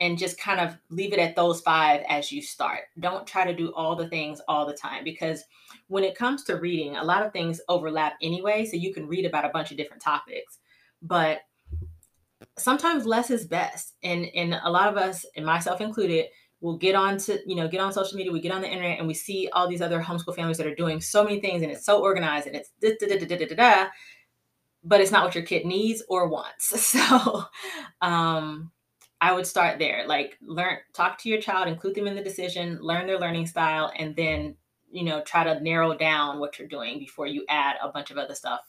[0.00, 2.80] and just kind of leave it at those five as you start.
[2.98, 5.44] Don't try to do all the things all the time because
[5.92, 8.64] when it comes to reading, a lot of things overlap anyway.
[8.64, 10.58] So you can read about a bunch of different topics,
[11.02, 11.40] but
[12.56, 13.94] sometimes less is best.
[14.02, 16.26] And and a lot of us, and myself included,
[16.62, 18.98] will get on to you know get on social media, we get on the internet,
[19.00, 21.70] and we see all these other homeschool families that are doing so many things, and
[21.70, 23.54] it's so organized, and it's da da da da da da.
[23.54, 23.90] da
[24.84, 26.72] but it's not what your kid needs or wants.
[26.92, 27.44] So,
[28.00, 28.72] um,
[29.20, 30.04] I would start there.
[30.06, 33.92] Like learn talk to your child, include them in the decision, learn their learning style,
[33.96, 34.56] and then,
[34.92, 38.18] you know, try to narrow down what you're doing before you add a bunch of
[38.18, 38.60] other stuff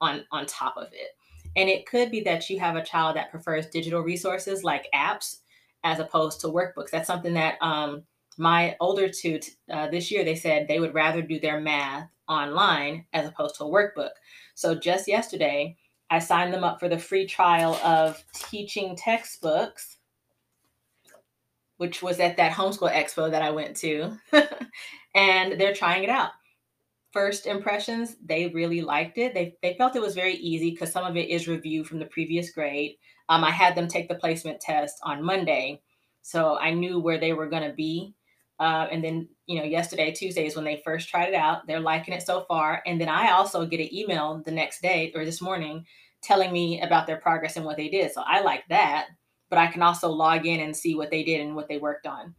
[0.00, 1.16] on on top of it.
[1.56, 5.38] And it could be that you have a child that prefers digital resources like apps
[5.84, 6.90] as opposed to workbooks.
[6.90, 8.02] That's something that um,
[8.38, 13.06] my older two uh, this year they said they would rather do their math online
[13.12, 14.10] as opposed to a workbook.
[14.54, 15.76] So just yesterday,
[16.10, 19.96] I signed them up for the free trial of teaching textbooks,
[21.78, 24.18] which was at that homeschool expo that I went to.
[25.16, 26.30] and they're trying it out.
[27.12, 29.32] First impressions, they really liked it.
[29.32, 32.04] They, they felt it was very easy because some of it is review from the
[32.06, 32.96] previous grade.
[33.30, 35.80] Um, I had them take the placement test on Monday,
[36.20, 38.14] so I knew where they were going to be.
[38.60, 41.66] Uh, and then, you know, yesterday, Tuesday is when they first tried it out.
[41.66, 42.82] They're liking it so far.
[42.86, 45.84] And then I also get an email the next day or this morning
[46.22, 48.12] telling me about their progress and what they did.
[48.12, 49.06] So I like that.
[49.48, 52.06] But I can also log in and see what they did and what they worked
[52.06, 52.34] on.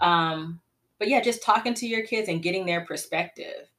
[0.00, 0.60] Um,
[0.98, 3.70] but yeah, just talking to your kids and getting their perspective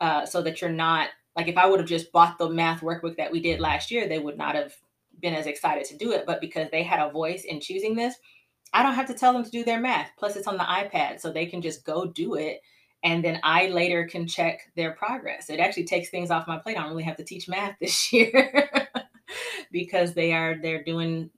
[0.00, 3.16] uh, so that you're not like if I would have just bought the math workbook
[3.16, 4.74] that we did last year, they would not have
[5.20, 8.16] been as excited to do it, but because they had a voice in choosing this,
[8.72, 10.10] I don't have to tell them to do their math.
[10.18, 12.60] Plus, it's on the iPad, so they can just go do it.
[13.04, 15.48] And then I later can check their progress.
[15.48, 16.76] It actually takes things off my plate.
[16.76, 18.68] I don't really have to teach math this year
[19.70, 21.30] because they are they're doing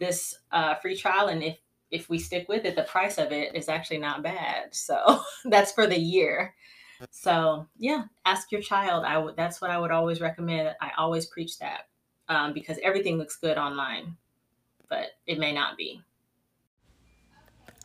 [0.00, 1.58] this uh, free trial, and if
[1.94, 4.74] if we stick with it, the price of it is actually not bad.
[4.74, 6.54] So that's for the year.
[7.10, 9.04] So yeah, ask your child.
[9.04, 9.36] I would.
[9.36, 10.74] That's what I would always recommend.
[10.80, 11.82] I always preach that
[12.28, 14.16] um, because everything looks good online,
[14.88, 16.02] but it may not be.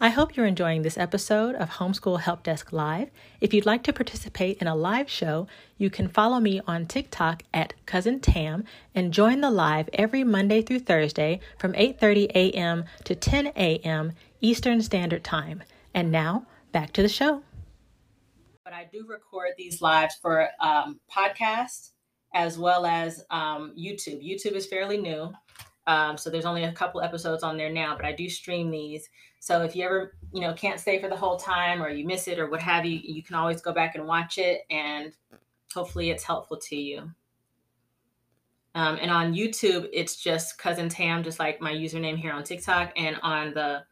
[0.02, 3.10] I hope you're enjoying this episode of Homeschool Help Desk Live.
[3.42, 5.46] If you'd like to participate in a live show,
[5.78, 8.64] you can follow me on TikTok at Cousin Tam
[8.96, 12.86] and join the live every Monday through Thursday from 8:30 a.m.
[13.04, 14.14] to 10 a.m.
[14.40, 15.64] Eastern Standard Time.
[15.94, 17.44] And now, back to the show.
[18.64, 21.90] But I do record these lives for um, podcast
[22.34, 24.26] as well as um, YouTube.
[24.26, 25.34] YouTube is fairly new.
[25.90, 29.10] Um, so there's only a couple episodes on there now, but I do stream these.
[29.40, 32.28] So if you ever, you know, can't stay for the whole time or you miss
[32.28, 35.14] it or what have you, you can always go back and watch it and
[35.74, 37.10] hopefully it's helpful to you.
[38.76, 42.94] Um, and on YouTube, it's just Cousin Tam, just like my username here on TikTok.
[42.96, 43.84] And on the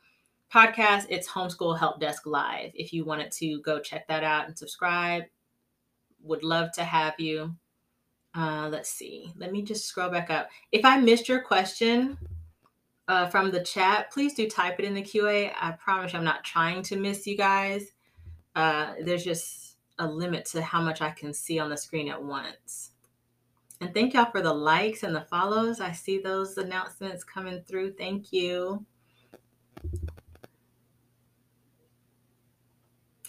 [0.53, 2.69] podcast, it's Homeschool Help Desk Live.
[2.75, 5.23] If you wanted to go check that out and subscribe,
[6.21, 7.55] would love to have you.
[8.37, 9.33] Uh, let's see.
[9.35, 10.49] Let me just scroll back up.
[10.71, 12.19] If I missed your question
[13.07, 15.51] uh, from the chat, please do type it in the QA.
[15.59, 17.93] I promise I'm not trying to miss you guys.
[18.55, 22.21] Uh, there's just a limit to how much I can see on the screen at
[22.21, 22.91] once.
[23.81, 25.79] And thank y'all for the likes and the follows.
[25.79, 27.93] I see those announcements coming through.
[27.93, 28.85] Thank you.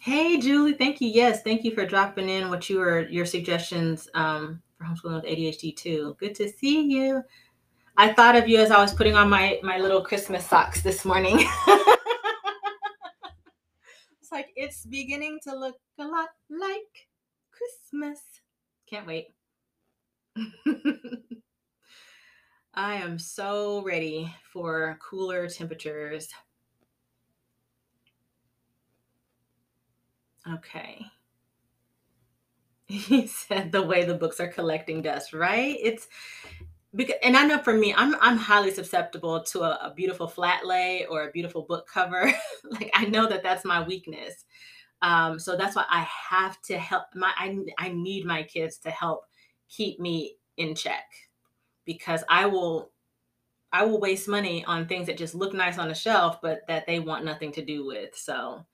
[0.00, 0.74] Hey, Julie.
[0.74, 1.08] Thank you.
[1.08, 5.24] Yes, thank you for dropping in what you were your suggestions um, for homeschooling with
[5.24, 6.16] ADHD too.
[6.18, 7.22] Good to see you.
[7.96, 11.04] I thought of you as I was putting on my my little Christmas socks this
[11.04, 11.38] morning.
[14.20, 17.08] it's like it's beginning to look a lot like
[17.50, 18.20] Christmas.
[18.88, 19.26] Can't wait.
[22.74, 26.28] I am so ready for cooler temperatures.
[30.48, 31.04] Okay.
[33.08, 35.76] he said the way the books are collecting dust, right?
[35.80, 36.08] It's
[36.94, 40.66] because, and I know for me, I'm I'm highly susceptible to a, a beautiful flat
[40.66, 42.32] lay or a beautiful book cover.
[42.70, 44.46] like I know that that's my weakness.
[45.02, 48.90] Um, so that's why I have to help my I I need my kids to
[48.90, 49.24] help
[49.68, 51.04] keep me in check
[51.84, 52.90] because I will
[53.70, 56.86] I will waste money on things that just look nice on the shelf, but that
[56.86, 58.16] they want nothing to do with.
[58.16, 58.64] So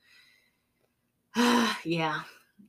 [1.85, 2.21] yeah,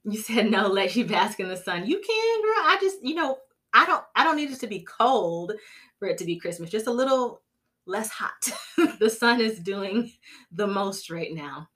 [0.03, 1.85] you said no, let you bask in the sun.
[1.85, 2.63] You can, girl.
[2.65, 3.37] I just, you know,
[3.73, 5.53] I don't I don't need it to be cold
[5.99, 6.69] for it to be Christmas.
[6.69, 7.41] Just a little
[7.85, 8.51] less hot.
[8.99, 10.11] the sun is doing
[10.51, 11.69] the most right now.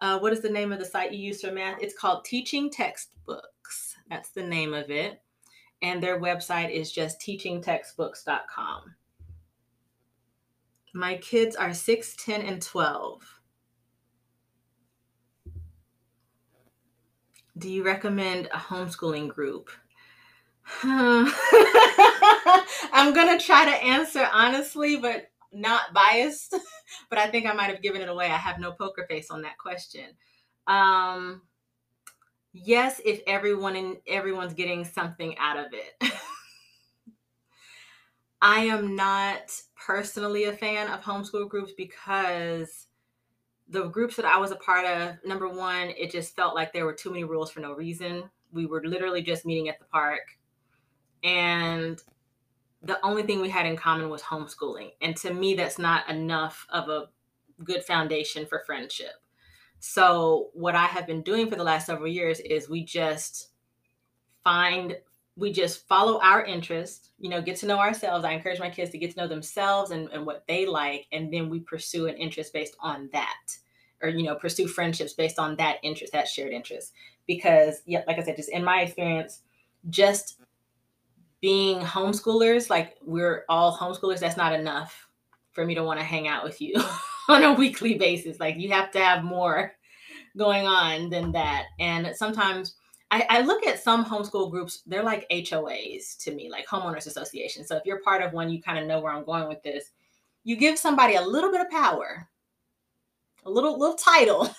[0.00, 1.80] Uh, what is the name of the site you use for math?
[1.80, 3.96] It's called Teaching Textbooks.
[4.10, 5.22] That's the name of it.
[5.82, 8.94] And their website is just teachingtextbooks.com.
[10.94, 13.35] My kids are 6, 10, and 12.
[17.58, 19.70] Do you recommend a homeschooling group?
[20.82, 21.24] I'm
[23.14, 26.54] going to try to answer honestly, but not biased.
[27.10, 28.26] but I think I might have given it away.
[28.26, 30.04] I have no poker face on that question.
[30.66, 31.42] Um,
[32.52, 36.12] yes, if everyone and everyone's getting something out of it.
[38.42, 39.50] I am not
[39.86, 42.85] personally a fan of homeschool groups because
[43.68, 46.84] the groups that I was a part of, number one, it just felt like there
[46.84, 48.24] were too many rules for no reason.
[48.52, 50.20] We were literally just meeting at the park.
[51.24, 52.00] And
[52.82, 54.92] the only thing we had in common was homeschooling.
[55.00, 57.06] And to me, that's not enough of a
[57.64, 59.14] good foundation for friendship.
[59.78, 63.50] So, what I have been doing for the last several years is we just
[64.42, 64.96] find,
[65.36, 68.24] we just follow our interests, you know, get to know ourselves.
[68.24, 71.06] I encourage my kids to get to know themselves and, and what they like.
[71.12, 73.56] And then we pursue an interest based on that
[74.02, 76.92] or, you know, pursue friendships based on that interest, that shared interest.
[77.26, 79.42] Because, yeah, like I said, just in my experience,
[79.90, 80.40] just
[81.42, 85.08] being homeschoolers, like we're all homeschoolers, that's not enough
[85.52, 86.74] for me to want to hang out with you
[87.28, 88.40] on a weekly basis.
[88.40, 89.72] Like you have to have more
[90.36, 91.64] going on than that.
[91.78, 92.76] And sometimes
[93.10, 97.64] I, I, look at some homeschool groups, they're like HOAs to me, like homeowners association.
[97.64, 99.92] So if you're part of one, you kind of know where I'm going with this.
[100.42, 102.28] You give somebody a little bit of power,
[103.44, 104.50] a little little title,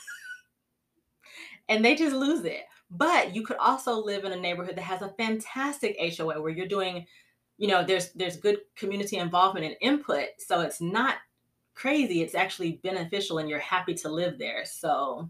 [1.69, 2.63] and they just lose it.
[2.89, 6.67] But you could also live in a neighborhood that has a fantastic HOA where you're
[6.67, 7.05] doing
[7.57, 10.27] you know, there's there's good community involvement and input.
[10.37, 11.15] So it's not
[11.73, 12.21] crazy.
[12.21, 14.63] It's actually beneficial and you're happy to live there.
[14.65, 15.29] So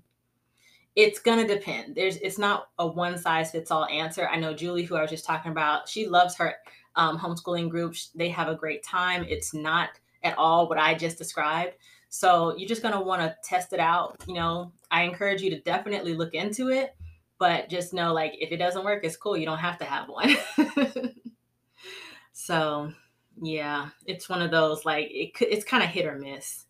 [0.97, 1.93] it's gonna depend.
[1.93, 4.27] There's it's not a one size fits all answer.
[4.27, 6.55] I know Julie, who I was just talking about, she loves her
[6.95, 8.09] um, homeschooling groups.
[8.15, 9.23] They have a great time.
[9.29, 9.89] It's not
[10.23, 11.75] at all what I just described.
[12.09, 14.23] So you're just gonna want to test it out.
[14.27, 16.95] You know, I encourage you to definitely look into it,
[17.37, 19.37] but just know like if it doesn't work, it's cool.
[19.37, 20.35] You don't have to have one.
[22.33, 22.91] so
[23.39, 26.65] yeah, it's one of those like it, it's kind of hit or miss.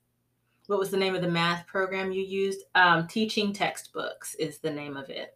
[0.68, 2.64] What was the name of the math program you used?
[2.76, 5.36] Um, Teaching textbooks is the name of it.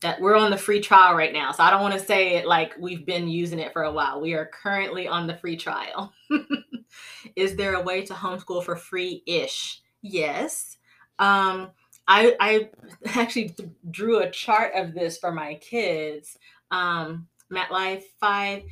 [0.00, 2.46] That we're on the free trial right now, so I don't want to say it
[2.46, 4.20] like we've been using it for a while.
[4.20, 6.12] We are currently on the free trial.
[7.36, 9.82] is there a way to homeschool for free ish?
[10.02, 10.76] Yes.
[11.18, 11.70] Um,
[12.06, 12.70] I, I
[13.18, 13.54] actually
[13.90, 16.38] drew a chart of this for my kids.
[16.70, 18.62] Um, MatLife 5.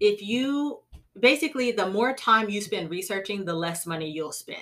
[0.00, 0.80] If you
[1.18, 4.60] basically, the more time you spend researching, the less money you'll spend.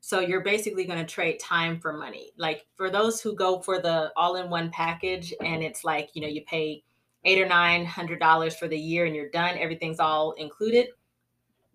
[0.00, 2.32] So you're basically going to trade time for money.
[2.36, 6.42] Like for those who go for the all-in-one package, and it's like you know you
[6.46, 6.84] pay
[7.24, 9.58] eight or nine hundred dollars for the year and you're done.
[9.58, 10.88] Everything's all included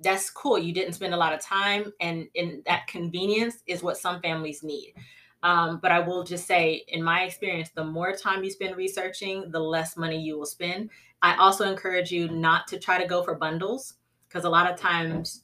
[0.04, 0.60] that's cool.
[0.60, 4.64] You didn't spend a lot of time, and in that convenience is what some families
[4.64, 4.94] need.
[5.42, 9.52] Um, but I will just say, in my experience, the more time you spend researching,
[9.52, 10.90] the less money you will spend.
[11.22, 13.96] I also encourage you not to try to go for bundles
[14.34, 15.44] because a lot of times,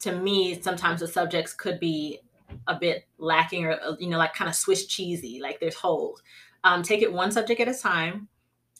[0.00, 2.20] to me, sometimes the subjects could be
[2.66, 6.22] a bit lacking or, you know, like kind of Swiss cheesy, like there's holes.
[6.64, 8.28] Um, take it one subject at a time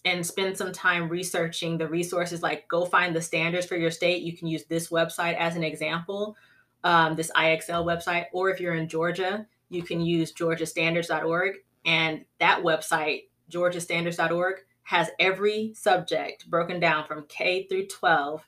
[0.05, 4.23] and spend some time researching the resources like go find the standards for your state
[4.23, 6.37] you can use this website as an example
[6.83, 11.55] um, this ixl website or if you're in georgia you can use georgiastandards.org
[11.85, 18.43] and that website georgiastandards.org has every subject broken down from k through 12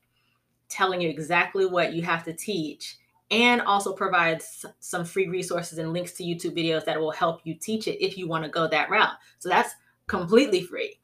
[0.68, 2.98] telling you exactly what you have to teach
[3.30, 7.54] and also provides some free resources and links to youtube videos that will help you
[7.54, 9.74] teach it if you want to go that route so that's
[10.06, 10.98] completely free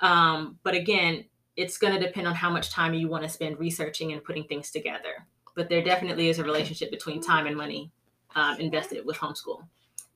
[0.00, 1.24] um, but again,
[1.56, 4.44] it's going to depend on how much time you want to spend researching and putting
[4.44, 5.26] things together.
[5.54, 7.90] But there definitely is a relationship between time and money
[8.34, 9.66] um, invested with homeschool.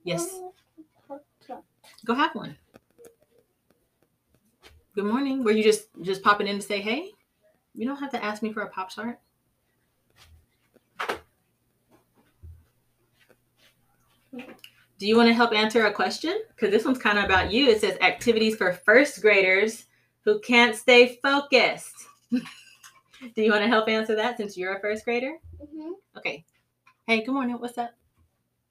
[0.05, 0.40] Yes.
[2.05, 2.57] Go have one.
[4.94, 5.44] Good morning.
[5.44, 7.12] Were you just just popping in to say hey?
[7.75, 9.18] You don't have to ask me for a pop tart.
[14.33, 16.43] Do you want to help answer a question?
[16.55, 17.68] Because this one's kind of about you.
[17.68, 19.87] It says activities for first graders
[20.25, 21.95] who can't stay focused.
[22.31, 25.37] Do you want to help answer that since you're a first grader?
[25.62, 25.93] Mm-hmm.
[26.18, 26.45] Okay.
[27.07, 27.57] Hey, good morning.
[27.59, 27.93] What's up?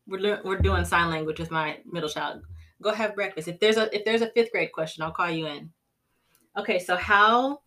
[0.08, 2.42] We're, lo- we're doing sign language with my middle child.
[2.82, 3.48] Go have breakfast.
[3.48, 5.70] If there's a if there's a fifth grade question, I'll call you in.
[6.58, 7.62] Okay, so how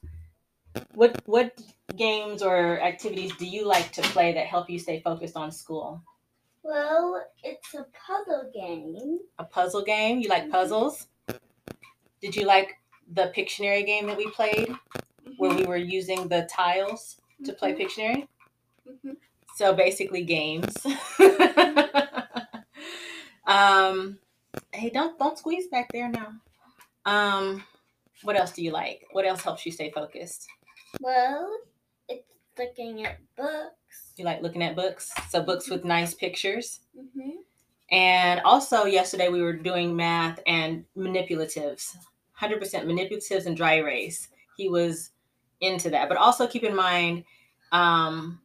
[0.94, 1.60] what what
[1.96, 6.02] games or activities do you like to play that help you stay focused on school?
[6.62, 9.18] Well, it's a puzzle game.
[9.38, 10.20] A puzzle game?
[10.20, 10.52] You like mm-hmm.
[10.52, 11.08] puzzles?
[12.20, 12.78] Did you like
[13.12, 15.32] the Pictionary game that we played mm-hmm.
[15.38, 17.44] where we were using the tiles mm-hmm.
[17.46, 17.82] to play mm-hmm.
[17.82, 18.28] Pictionary?
[18.88, 19.12] Mm-hmm.
[19.56, 20.74] So basically games.
[23.46, 24.18] um
[24.70, 26.32] hey, don't don't squeeze back there now.
[27.04, 27.64] Um
[28.22, 29.06] what else do you like?
[29.12, 30.48] What else helps you stay focused?
[31.00, 31.58] Well,
[32.08, 32.28] it's
[32.58, 33.76] looking at books
[34.16, 35.12] you like looking at books?
[35.28, 36.80] So books with nice pictures.
[36.98, 37.30] Mm-hmm.
[37.90, 41.96] And also yesterday we were doing math and manipulatives,
[42.40, 44.28] 100% manipulatives and dry erase.
[44.56, 45.10] He was
[45.60, 46.08] into that.
[46.08, 47.24] But also keep in mind,
[47.70, 48.40] um,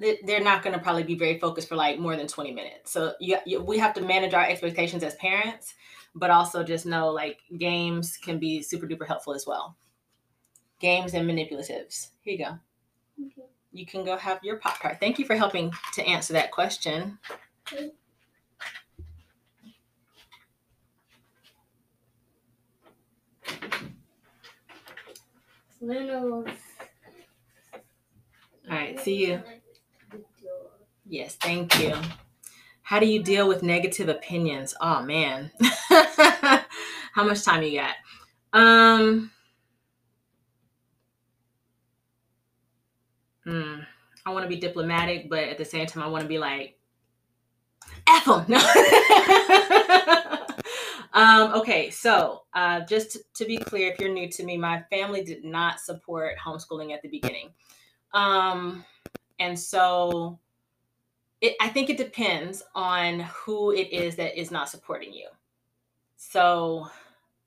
[0.00, 2.90] they're not going to probably be very focused for like more than 20 minutes.
[2.90, 5.74] So you, you, we have to manage our expectations as parents,
[6.18, 9.76] but also just know like games can be super duper helpful as well
[10.80, 12.10] games and manipulatives.
[12.22, 12.58] Here you go.
[13.26, 13.48] Okay.
[13.72, 14.98] You can go have your pop tart.
[15.00, 17.18] Thank you for helping to answer that question.
[17.72, 17.90] Okay.
[28.70, 29.42] All right, see you.
[31.06, 31.94] Yes, thank you.
[32.88, 34.74] How do you deal with negative opinions?
[34.80, 35.50] Oh man.
[35.90, 37.94] How much time you got?
[38.58, 39.30] Um
[43.46, 43.84] mm,
[44.24, 46.78] I want to be diplomatic, but at the same time, I want to be like,
[48.08, 48.46] F them.
[48.48, 48.56] No.
[51.12, 54.82] um, okay, so uh, just to, to, be clear, if you're new to me, my
[54.88, 57.50] family did not support homeschooling at the beginning.
[58.14, 58.82] Um,
[59.38, 60.38] and so
[61.40, 65.28] it, I think it depends on who it is that is not supporting you.
[66.16, 66.88] So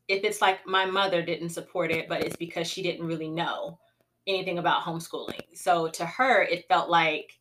[0.07, 3.79] if it's like my mother didn't support it, but it's because she didn't really know
[4.27, 5.41] anything about homeschooling.
[5.53, 7.39] So to her, it felt like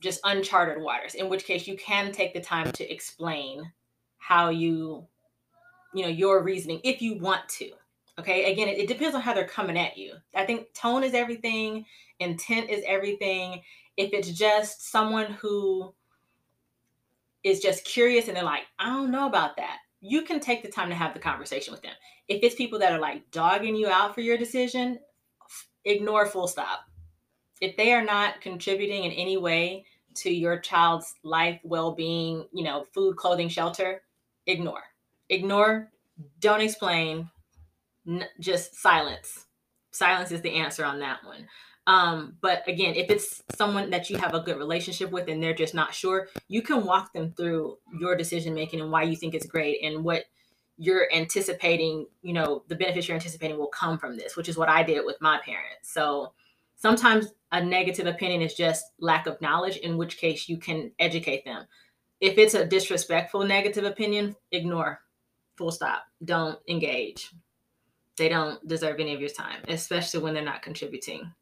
[0.00, 3.70] just uncharted waters, in which case you can take the time to explain
[4.18, 5.06] how you,
[5.94, 7.70] you know, your reasoning if you want to.
[8.18, 8.52] Okay.
[8.52, 10.14] Again, it, it depends on how they're coming at you.
[10.34, 11.84] I think tone is everything,
[12.18, 13.62] intent is everything.
[14.00, 15.92] If it's just someone who
[17.44, 20.70] is just curious and they're like, I don't know about that, you can take the
[20.70, 21.92] time to have the conversation with them.
[22.26, 25.00] If it's people that are like dogging you out for your decision,
[25.84, 26.80] ignore full stop.
[27.60, 29.84] If they are not contributing in any way
[30.14, 34.00] to your child's life, well being, you know, food, clothing, shelter,
[34.46, 34.84] ignore.
[35.28, 35.90] Ignore,
[36.38, 37.28] don't explain,
[38.08, 39.44] n- just silence.
[39.90, 41.46] Silence is the answer on that one.
[41.86, 45.54] Um, but again, if it's someone that you have a good relationship with and they're
[45.54, 49.34] just not sure, you can walk them through your decision making and why you think
[49.34, 50.24] it's great and what
[50.76, 54.68] you're anticipating, you know, the benefits you're anticipating will come from this, which is what
[54.68, 55.92] I did with my parents.
[55.92, 56.32] So
[56.76, 61.44] sometimes a negative opinion is just lack of knowledge, in which case you can educate
[61.44, 61.66] them.
[62.20, 65.00] If it's a disrespectful negative opinion, ignore.
[65.56, 66.04] Full stop.
[66.24, 67.30] Don't engage.
[68.16, 71.32] They don't deserve any of your time, especially when they're not contributing.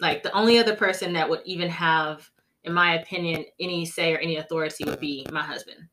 [0.00, 2.30] Like the only other person that would even have,
[2.64, 5.88] in my opinion, any say or any authority would be my husband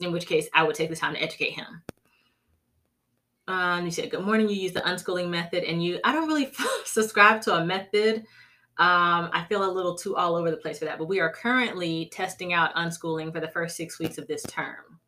[0.00, 1.82] in which case I would take the time to educate him.
[3.46, 4.48] Um, you said, Good morning.
[4.48, 6.50] You use the unschooling method, and you, I don't really
[6.84, 8.24] subscribe to a method.
[8.76, 11.30] Um, I feel a little too all over the place for that, but we are
[11.30, 14.98] currently testing out unschooling for the first six weeks of this term.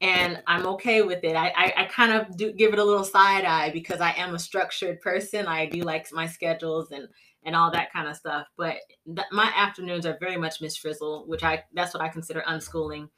[0.00, 1.36] And I'm okay with it.
[1.36, 4.34] I, I, I kind of do give it a little side eye because I am
[4.34, 5.46] a structured person.
[5.46, 7.08] I do like my schedules and
[7.46, 8.48] and all that kind of stuff.
[8.58, 8.74] But
[9.06, 13.08] th- my afternoons are very much Miss Frizzle, which I that's what I consider unschooling.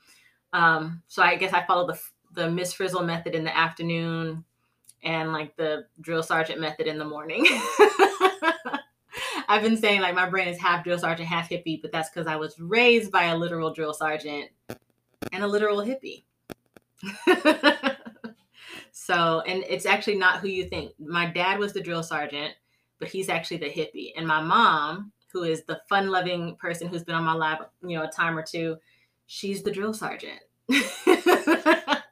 [0.53, 1.99] Um, so I guess I follow the
[2.35, 4.45] the Miss Frizzle method in the afternoon
[5.03, 7.47] and like the drill sergeant method in the morning.
[9.49, 12.27] I've been saying like my brain is half drill sergeant, half hippie, but that's because
[12.27, 14.51] I was raised by a literal drill sergeant
[15.33, 16.25] and a literal hippie.
[18.93, 20.93] so, and it's actually not who you think.
[20.99, 22.55] My dad was the drill sergeant,
[22.99, 24.13] but he's actually the hippie.
[24.17, 27.97] And my mom, who is the fun loving person who's been on my lab, you
[27.97, 28.77] know, a time or two,
[29.27, 30.41] she's the drill sergeant.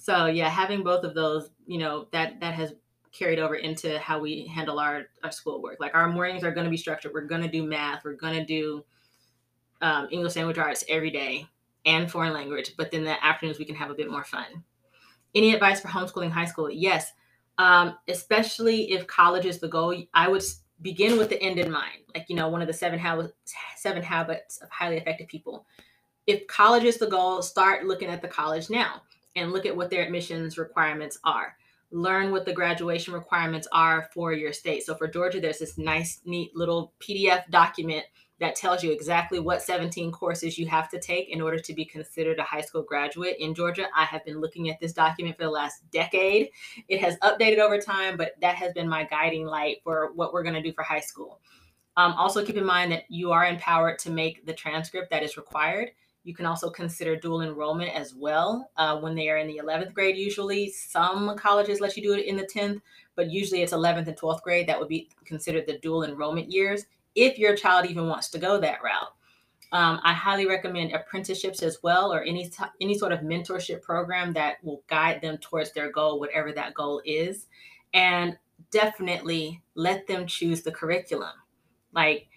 [0.00, 2.74] so yeah, having both of those, you know, that that has
[3.12, 5.78] carried over into how we handle our our schoolwork.
[5.80, 7.12] Like our mornings are going to be structured.
[7.14, 8.04] We're going to do math.
[8.04, 8.84] We're going to do
[9.80, 11.46] um, English language arts every day
[11.84, 12.72] and foreign language.
[12.76, 14.64] But then the afternoons we can have a bit more fun.
[15.34, 16.70] Any advice for homeschooling high school?
[16.70, 17.12] Yes,
[17.58, 19.94] um, especially if college is the goal.
[20.14, 20.42] I would
[20.80, 22.00] begin with the end in mind.
[22.14, 23.32] Like you know, one of the seven habits
[23.76, 25.66] seven habits of highly effective people
[26.26, 29.02] if college is the goal, start looking at the college now
[29.34, 31.56] and look at what their admissions requirements are.
[31.90, 34.84] Learn what the graduation requirements are for your state.
[34.84, 38.04] So for Georgia, there's this nice, neat little PDF document
[38.42, 41.84] that tells you exactly what 17 courses you have to take in order to be
[41.84, 43.86] considered a high school graduate in Georgia.
[43.96, 46.50] I have been looking at this document for the last decade.
[46.88, 50.42] It has updated over time, but that has been my guiding light for what we're
[50.42, 51.40] going to do for high school.
[51.96, 55.36] Um, also, keep in mind that you are empowered to make the transcript that is
[55.36, 55.92] required.
[56.24, 59.94] You can also consider dual enrollment as well uh, when they are in the 11th
[59.94, 60.16] grade.
[60.16, 62.80] Usually, some colleges let you do it in the 10th,
[63.14, 64.66] but usually it's 11th and 12th grade.
[64.66, 68.60] That would be considered the dual enrollment years if your child even wants to go
[68.60, 69.12] that route.
[69.72, 74.34] Um, I highly recommend apprenticeships as well, or any t- any sort of mentorship program
[74.34, 77.46] that will guide them towards their goal, whatever that goal is,
[77.94, 78.36] and
[78.70, 81.32] definitely let them choose the curriculum.
[81.94, 82.28] Like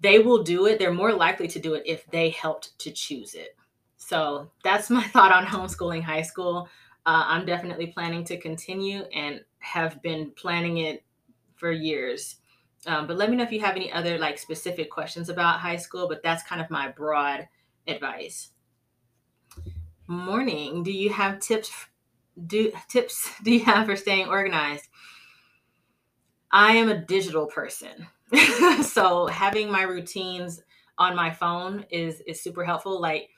[0.00, 0.78] they will do it.
[0.78, 3.56] They're more likely to do it if they helped to choose it.
[3.96, 6.68] So that's my thought on homeschooling high school.
[7.06, 11.04] Uh, I'm definitely planning to continue and have been planning it
[11.54, 12.36] for years.
[12.86, 15.76] Um, but let me know if you have any other like specific questions about high
[15.76, 16.08] school.
[16.08, 17.48] But that's kind of my broad
[17.86, 18.50] advice.
[20.06, 20.82] Morning.
[20.82, 21.72] Do you have tips?
[22.46, 24.88] Do tips do you have for staying organized?
[26.52, 28.06] I am a digital person.
[28.82, 30.62] so having my routines
[30.98, 33.00] on my phone is is super helpful.
[33.00, 33.30] Like,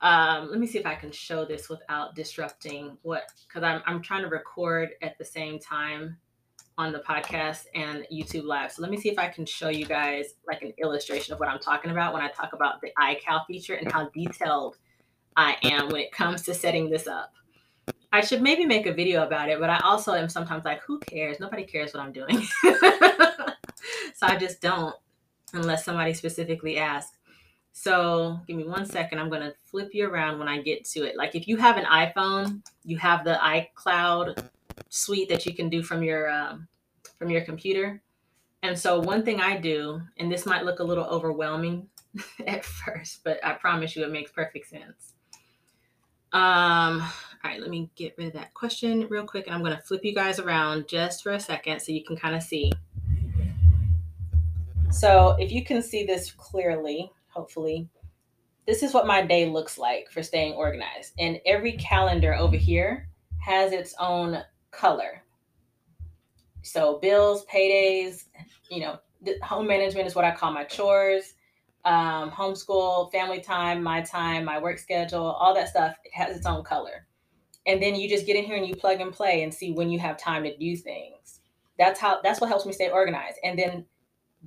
[0.00, 4.02] um, let me see if I can show this without disrupting what because I'm I'm
[4.02, 6.16] trying to record at the same time
[6.78, 8.70] on the podcast and YouTube live.
[8.70, 11.48] So let me see if I can show you guys like an illustration of what
[11.48, 14.76] I'm talking about when I talk about the iCal feature and how detailed
[15.36, 17.32] I am when it comes to setting this up.
[18.12, 20.98] I should maybe make a video about it, but I also am sometimes like, who
[21.00, 21.40] cares?
[21.40, 22.40] Nobody cares what I'm doing.
[24.14, 24.94] so I just don't
[25.52, 27.16] unless somebody specifically asks.
[27.72, 29.18] So give me one second.
[29.18, 31.16] I'm going to flip you around when I get to it.
[31.16, 34.48] Like if you have an iPhone, you have the iCloud
[34.96, 36.68] suite that you can do from your um,
[37.18, 38.02] from your computer.
[38.62, 41.88] And so one thing I do, and this might look a little overwhelming
[42.46, 45.14] at first, but I promise you it makes perfect sense.
[46.32, 49.76] Um, all right, let me get rid of that question real quick, and I'm going
[49.76, 52.72] to flip you guys around just for a second so you can kind of see.
[54.90, 57.88] So if you can see this clearly, hopefully,
[58.66, 61.12] this is what my day looks like for staying organized.
[61.18, 65.22] And every calendar over here has its own color.
[66.62, 68.24] So bills, paydays,
[68.70, 68.98] you know,
[69.42, 71.34] home management is what I call my chores.
[71.84, 76.46] Um, homeschool, family time, my time, my work schedule, all that stuff it has its
[76.46, 77.06] own color.
[77.66, 79.90] And then you just get in here and you plug and play and see when
[79.90, 81.40] you have time to do things.
[81.78, 83.36] That's how that's what helps me stay organized.
[83.44, 83.84] And then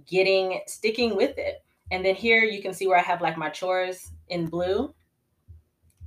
[0.06, 1.64] getting sticking with it.
[1.92, 4.94] And then here you can see where I have like my chores in blue.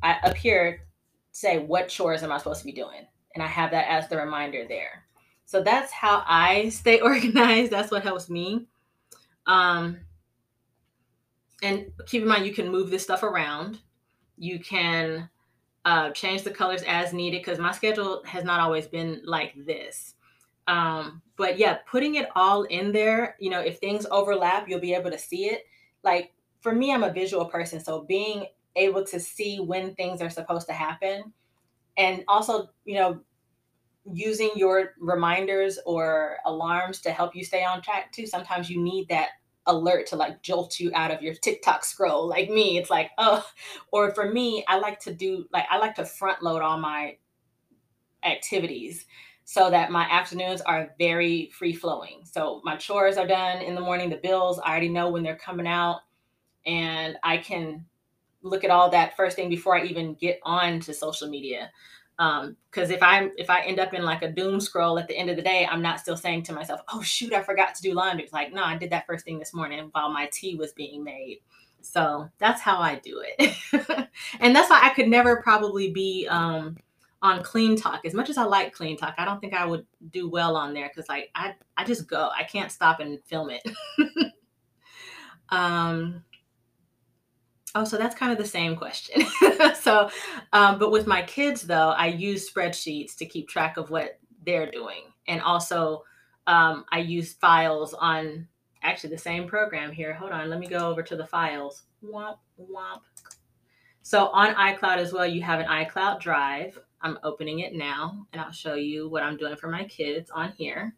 [0.02, 0.86] I up here
[1.32, 3.06] say what chores am I supposed to be doing?
[3.34, 5.04] And I have that as the reminder there.
[5.44, 7.70] So that's how I stay organized.
[7.70, 8.66] That's what helps me.
[9.46, 9.98] Um,
[11.62, 13.80] and keep in mind, you can move this stuff around.
[14.36, 15.28] You can
[15.84, 20.14] uh, change the colors as needed because my schedule has not always been like this.
[20.68, 24.94] Um, but yeah, putting it all in there, you know, if things overlap, you'll be
[24.94, 25.64] able to see it.
[26.02, 27.80] Like for me, I'm a visual person.
[27.80, 31.32] So being able to see when things are supposed to happen
[31.96, 33.20] and also, you know,
[34.10, 38.26] using your reminders or alarms to help you stay on track too.
[38.26, 39.30] Sometimes you need that
[39.66, 42.28] alert to like jolt you out of your TikTok scroll.
[42.32, 43.44] Like me, it's like, oh,
[43.92, 47.16] or for me, I like to do like I like to front load all my
[48.24, 49.06] activities
[49.44, 52.22] so that my afternoons are very free flowing.
[52.24, 55.36] So my chores are done in the morning, the bills, I already know when they're
[55.36, 56.00] coming out
[56.64, 57.84] and I can
[58.42, 61.70] look at all that first thing before I even get on to social media.
[62.18, 65.16] Because um, if i if i end up in like a doom scroll at the
[65.16, 67.82] end of the day i'm not still saying to myself oh shoot i forgot to
[67.82, 68.22] do laundry.
[68.22, 71.02] It's like no i did that first thing this morning while my tea was being
[71.02, 71.38] made.
[71.80, 73.56] So that's how i do it.
[74.40, 76.76] And that's why i could never probably be um,
[77.22, 77.42] on
[77.76, 78.04] Talk.
[78.04, 80.90] as much as i like CleanTok, i don't think i would do well on there
[80.94, 82.30] because like i i just go.
[82.38, 83.62] I can't stop and film it.
[85.48, 86.24] Um
[87.74, 89.24] Oh, so that's kind of the same question.
[89.80, 90.10] so,
[90.52, 94.70] um, but with my kids, though, I use spreadsheets to keep track of what they're
[94.70, 95.04] doing.
[95.26, 96.04] And also,
[96.46, 98.46] um, I use files on
[98.82, 100.12] actually the same program here.
[100.12, 101.84] Hold on, let me go over to the files.
[102.04, 103.00] Womp, womp.
[104.02, 106.78] So, on iCloud as well, you have an iCloud Drive.
[107.00, 110.52] I'm opening it now, and I'll show you what I'm doing for my kids on
[110.52, 110.94] here.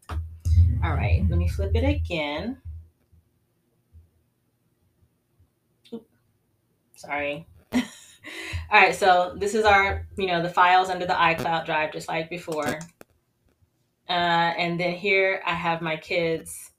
[0.83, 2.61] All right, let me flip it again.
[7.05, 7.47] Sorry.
[7.73, 7.81] All
[8.71, 12.29] right, so this is our, you know, the files under the iCloud drive, just like
[12.29, 12.79] before.
[14.09, 16.71] Uh, and then here I have my kids'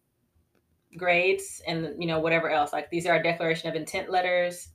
[0.97, 2.73] grades and, you know, whatever else.
[2.73, 4.69] Like these are our declaration of intent letters.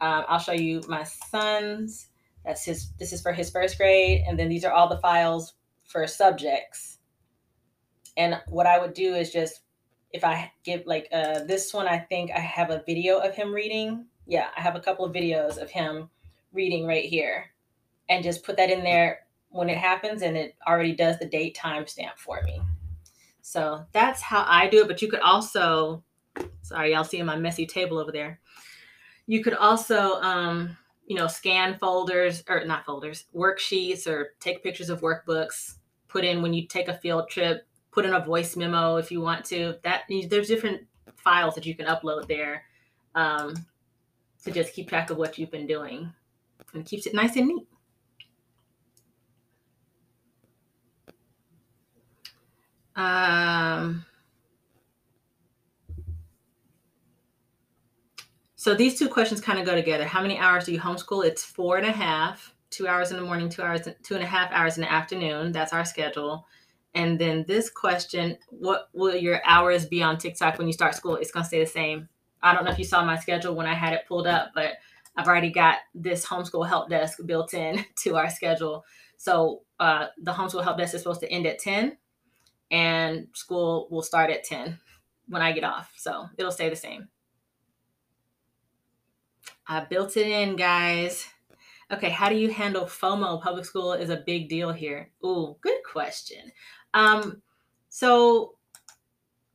[0.00, 2.08] Um, I'll show you my son's.
[2.44, 4.24] That's his, this is for his first grade.
[4.26, 5.54] And then these are all the files
[5.84, 6.98] for subjects.
[8.16, 9.60] And what I would do is just,
[10.12, 13.52] if I give like uh, this one, I think I have a video of him
[13.52, 16.10] reading yeah, I have a couple of videos of him
[16.52, 17.50] reading right here
[18.08, 19.20] and just put that in there
[19.50, 22.60] when it happens and it already does the date timestamp for me.
[23.42, 24.88] So that's how I do it.
[24.88, 26.02] But you could also,
[26.62, 28.40] sorry, y'all see my messy table over there.
[29.26, 34.90] You could also, um, you know, scan folders or not folders, worksheets or take pictures
[34.90, 35.76] of workbooks,
[36.08, 39.20] put in when you take a field trip, put in a voice memo if you
[39.20, 39.76] want to.
[39.84, 40.82] That there's different
[41.16, 42.64] files that you can upload there.
[43.14, 43.54] Um,
[44.46, 46.12] to just keep track of what you've been doing
[46.72, 47.68] and keeps it nice and neat.
[52.94, 54.06] Um,
[58.54, 60.06] so these two questions kind of go together.
[60.06, 61.26] How many hours do you homeschool?
[61.26, 64.26] It's four and a half, two hours in the morning, two hours, two and a
[64.26, 65.52] half hours in the afternoon.
[65.52, 66.46] That's our schedule.
[66.94, 71.16] And then this question, what will your hours be on TikTok when you start school?
[71.16, 72.08] It's going to stay the same.
[72.42, 74.74] I don't know if you saw my schedule when I had it pulled up, but
[75.16, 78.84] I've already got this homeschool help desk built in to our schedule.
[79.16, 81.96] So uh, the homeschool help desk is supposed to end at 10
[82.70, 84.78] and school will start at 10
[85.28, 85.92] when I get off.
[85.96, 87.08] So it'll stay the same.
[89.66, 91.26] I built it in, guys.
[91.90, 93.40] Okay, how do you handle FOMO?
[93.40, 95.10] Public school is a big deal here.
[95.24, 96.50] Ooh, good question.
[96.94, 97.42] Um,
[97.88, 98.56] so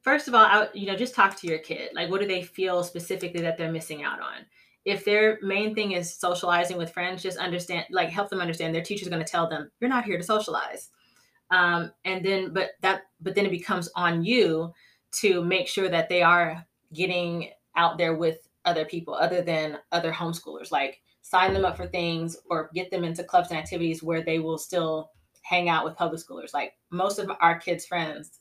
[0.01, 1.91] first of all, I, you know, just talk to your kid.
[1.93, 4.45] Like, what do they feel specifically that they're missing out on?
[4.83, 8.81] If their main thing is socializing with friends, just understand, like, help them understand their
[8.81, 10.89] teacher's going to tell them, you're not here to socialize.
[11.51, 14.73] Um, and then, but that, but then it becomes on you
[15.19, 20.11] to make sure that they are getting out there with other people other than other
[20.11, 20.71] homeschoolers.
[20.71, 24.39] Like, sign them up for things or get them into clubs and activities where they
[24.39, 25.11] will still
[25.43, 26.53] hang out with public schoolers.
[26.53, 28.39] Like, most of our kids' friends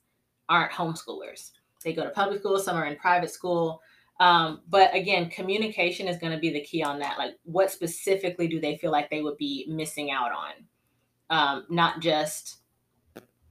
[0.51, 1.53] aren't homeschoolers.
[1.83, 3.81] They go to public school, some are in private school.
[4.19, 7.17] Um, but again, communication is going to be the key on that.
[7.17, 10.53] Like, what specifically do they feel like they would be missing out on?
[11.31, 12.59] Um, not just,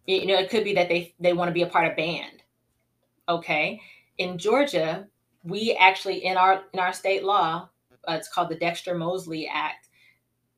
[0.05, 2.43] you know, it could be that they they want to be a part of band.
[3.27, 3.81] Okay,
[4.19, 5.07] in Georgia,
[5.43, 7.69] we actually in our in our state law,
[8.07, 9.87] uh, it's called the Dexter Mosley Act.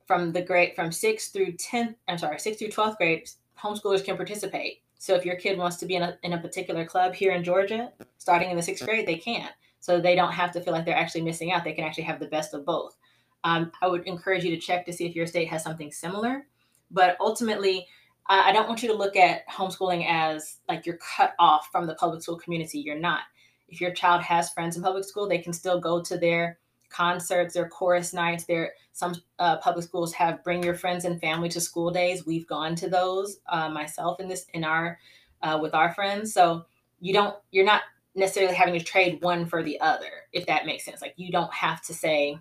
[0.08, 4.18] From the grade from sixth through tenth, I'm sorry, sixth through twelfth grade, homeschoolers can
[4.18, 4.82] participate.
[5.02, 7.44] So if your kid wants to be in a, in a particular club here in
[7.44, 9.50] Georgia, starting in the sixth grade, they can.
[9.80, 11.64] So they don't have to feel like they're actually missing out.
[11.64, 12.96] They can actually have the best of both.
[13.44, 16.46] Um, I would encourage you to check to see if your state has something similar.
[16.92, 17.88] But ultimately,
[18.28, 21.96] I don't want you to look at homeschooling as like you're cut off from the
[21.96, 22.78] public school community.
[22.78, 23.22] You're not.
[23.70, 26.60] If your child has friends in public school, they can still go to their
[26.92, 28.46] concerts, their chorus nights.
[28.46, 32.26] There, some uh, public schools have bring your friends and family to school days.
[32.26, 35.00] We've gone to those uh, myself in this in our
[35.42, 36.34] uh, with our friends.
[36.34, 36.66] So
[37.00, 37.82] you don't, you're not
[38.16, 41.02] necessarily having to trade one for the other, if that makes sense.
[41.02, 42.38] Like you don't have to say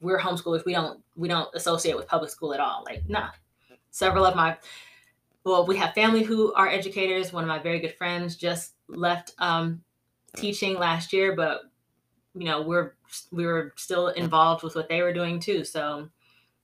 [0.00, 0.64] we're homeschoolers.
[0.64, 2.84] We don't we don't associate with public school at all.
[2.84, 3.30] Like nah.
[3.90, 4.58] Several of my
[5.44, 7.32] well, we have family who are educators.
[7.32, 9.82] One of my very good friends just left um,
[10.36, 11.62] teaching last year, but
[12.34, 12.95] you know we're
[13.32, 15.64] we were still involved with what they were doing too.
[15.64, 16.08] So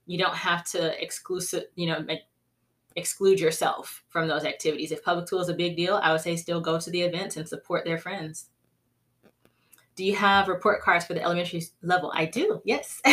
[0.06, 2.20] you don't have to exclusive you know make,
[2.96, 4.92] exclude yourself from those activities.
[4.92, 7.36] If public school is a big deal i would say still go to the events
[7.36, 8.46] and support their friends.
[9.94, 12.10] Do you have report cards for the elementary level?
[12.14, 13.00] I do yes.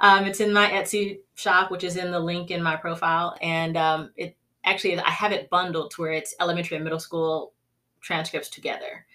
[0.00, 3.76] Um, it's in my etsy shop which is in the link in my profile and
[3.76, 7.54] um, it actually i have it bundled to where it's elementary and middle school
[8.00, 9.06] transcripts together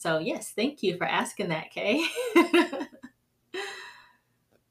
[0.00, 2.02] so, yes, thank you for asking that, Kay.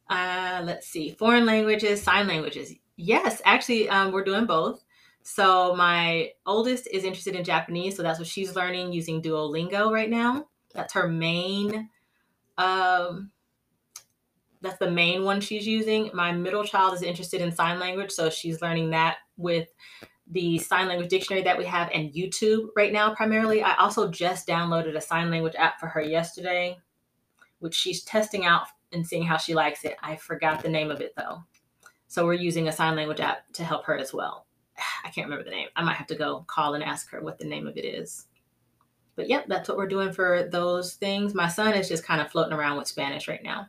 [0.09, 2.73] uh, let's see, foreign languages, sign languages.
[2.95, 4.83] Yes, actually, um, we're doing both.
[5.21, 10.09] So, my oldest is interested in Japanese, so that's what she's learning using Duolingo right
[10.09, 10.47] now.
[10.73, 11.91] That's her main.
[12.57, 13.29] Um,
[14.61, 16.09] that's the main one she's using.
[16.11, 19.67] My middle child is interested in sign language, so she's learning that with
[20.29, 23.63] the sign language dictionary that we have and YouTube right now primarily.
[23.63, 26.77] I also just downloaded a sign language app for her yesterday,
[27.59, 29.97] which she's testing out and seeing how she likes it.
[30.01, 31.43] I forgot the name of it though.
[32.07, 34.45] So we're using a sign language app to help her as well.
[35.03, 35.69] I can't remember the name.
[35.75, 38.27] I might have to go call and ask her what the name of it is.
[39.15, 41.33] But yep, that's what we're doing for those things.
[41.33, 43.67] My son is just kind of floating around with Spanish right now.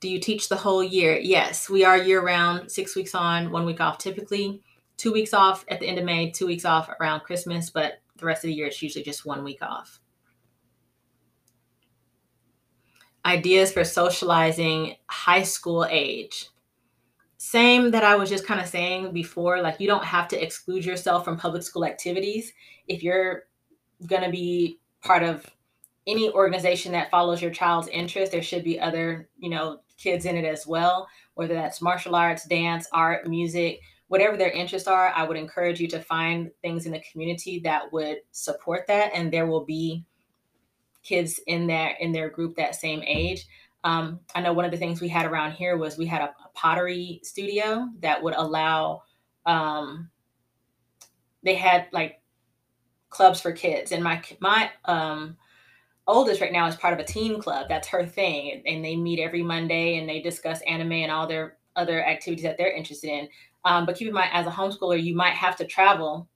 [0.00, 1.18] Do you teach the whole year?
[1.18, 4.62] Yes, we are year round, six weeks on, one week off typically
[4.96, 8.26] two weeks off at the end of May, two weeks off around Christmas, but the
[8.26, 10.00] rest of the year it's usually just one week off.
[13.24, 16.48] Ideas for socializing high school age.
[17.38, 20.84] Same that I was just kind of saying before, like you don't have to exclude
[20.84, 22.52] yourself from public school activities.
[22.88, 23.44] If you're
[24.06, 25.44] going to be part of
[26.06, 30.36] any organization that follows your child's interest, there should be other, you know, kids in
[30.36, 35.24] it as well, whether that's martial arts, dance, art, music, whatever their interests are, I
[35.24, 39.12] would encourage you to find things in the community that would support that.
[39.14, 40.04] And there will be
[41.02, 43.46] kids in there in their group that same age.
[43.84, 46.34] Um, I know one of the things we had around here was we had a,
[46.44, 49.02] a pottery studio that would allow.
[49.44, 50.10] Um,
[51.44, 52.20] they had like
[53.10, 55.36] clubs for kids, and my my um,
[56.08, 57.66] oldest right now is part of a teen club.
[57.68, 61.58] That's her thing, and they meet every Monday and they discuss anime and all their
[61.76, 63.28] other activities that they're interested in.
[63.66, 66.28] Um, but keep in mind, as a homeschooler, you might have to travel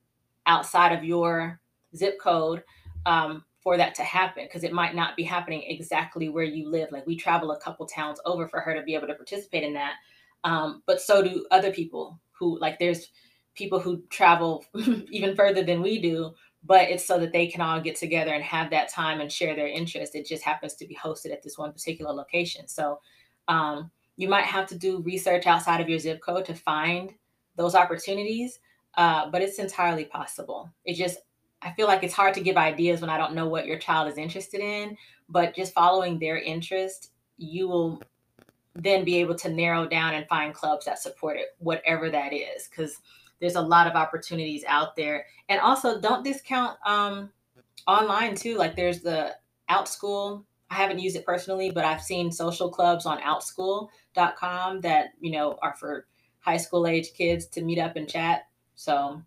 [0.46, 1.60] outside of your
[1.94, 2.64] zip code
[3.06, 6.90] um, for that to happen because it might not be happening exactly where you live.
[6.90, 9.74] Like we travel a couple towns over for her to be able to participate in
[9.74, 9.94] that.
[10.42, 13.12] Um, but so do other people who, like, there's
[13.54, 14.64] people who travel
[15.10, 16.32] even further than we do,
[16.64, 19.54] but it's so that they can all get together and have that time and share
[19.54, 20.16] their interest.
[20.16, 22.66] It just happens to be hosted at this one particular location.
[22.66, 22.98] So
[23.46, 27.14] um, you might have to do research outside of your zip code to find
[27.56, 28.58] those opportunities,
[28.98, 30.70] uh, but it's entirely possible.
[30.84, 31.20] It just,
[31.62, 34.08] I feel like it's hard to give ideas when I don't know what your child
[34.08, 34.94] is interested in,
[35.30, 38.02] but just following their interest, you will
[38.74, 42.68] then be able to narrow down and find clubs that support it, whatever that is.
[42.68, 42.98] Because
[43.40, 45.24] there's a lot of opportunities out there.
[45.48, 47.30] And also, don't discount um,
[47.86, 48.58] online too.
[48.58, 49.34] Like there's the
[49.70, 50.44] OutSchool.
[50.70, 55.58] I haven't used it personally, but I've seen social clubs on outschool.com that, you know,
[55.62, 56.06] are for
[56.38, 58.42] high school age kids to meet up and chat.
[58.76, 59.20] So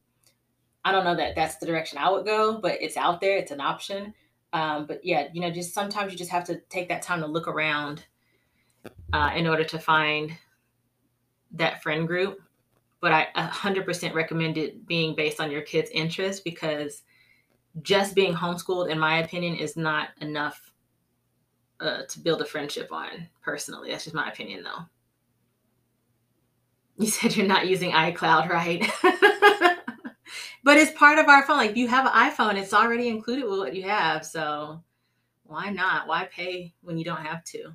[0.86, 3.38] I don't know that that's the direction I would go, but it's out there.
[3.38, 4.14] It's an option.
[4.54, 7.28] Um, but yeah, you know, just sometimes you just have to take that time to
[7.28, 8.06] look around
[9.12, 10.32] uh, in order to find
[11.52, 12.40] that friend group.
[13.02, 17.04] But I 100% recommend it being based on your kids' interests because
[17.82, 20.73] just being homeschooled, in my opinion, is not enough
[21.80, 23.28] uh, to build a friendship on.
[23.42, 24.86] Personally, that's just my opinion, though.
[27.00, 28.80] You said you're not using iCloud, right?
[30.64, 31.58] but it's part of our phone.
[31.58, 34.24] Like, if you have an iPhone, it's already included with what you have.
[34.24, 34.84] So,
[35.44, 36.08] why not?
[36.08, 37.74] Why pay when you don't have to?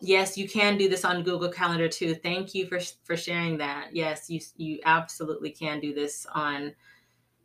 [0.00, 2.14] Yes, you can do this on Google Calendar too.
[2.14, 3.94] Thank you for for sharing that.
[3.94, 6.74] Yes, you you absolutely can do this on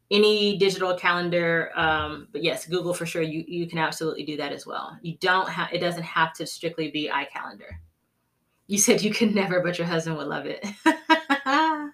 [0.09, 1.71] any digital calendar.
[1.75, 3.21] Um, but yes, Google for sure.
[3.21, 4.97] You you can absolutely do that as well.
[5.01, 5.73] You don't have.
[5.73, 7.77] It doesn't have to strictly be iCalendar.
[8.67, 10.65] You said you could never, but your husband would love it.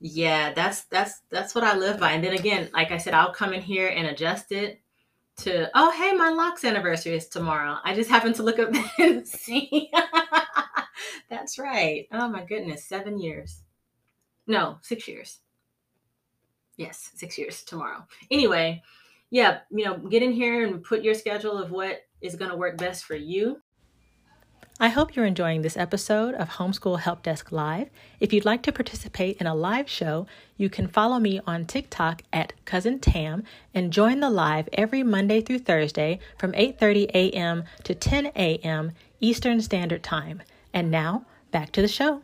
[0.00, 2.12] yeah, that's that's that's what I live by.
[2.12, 4.80] And then again, like I said, I'll come in here and adjust it
[5.38, 7.78] to oh hey, my locks anniversary is tomorrow.
[7.84, 9.90] I just happened to look up and see.
[11.30, 12.06] that's right.
[12.12, 13.62] Oh my goodness, seven years.
[14.46, 15.38] No, six years.
[16.80, 18.06] Yes, six years tomorrow.
[18.30, 18.82] Anyway,
[19.28, 22.56] yeah, you know, get in here and put your schedule of what is going to
[22.56, 23.60] work best for you.
[24.80, 27.90] I hope you're enjoying this episode of Homeschool Help Desk Live.
[28.18, 30.26] If you'd like to participate in a live show,
[30.56, 35.42] you can follow me on TikTok at Cousin Tam and join the live every Monday
[35.42, 37.64] through Thursday from 8:30 a.m.
[37.84, 38.92] to 10 a.m.
[39.20, 40.40] Eastern Standard Time.
[40.72, 42.22] And now, back to the show.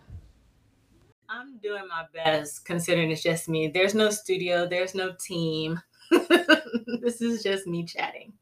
[1.29, 3.68] I'm doing my best considering it's just me.
[3.68, 5.81] There's no studio, there's no team.
[7.01, 8.33] this is just me chatting.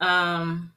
[0.00, 0.72] Um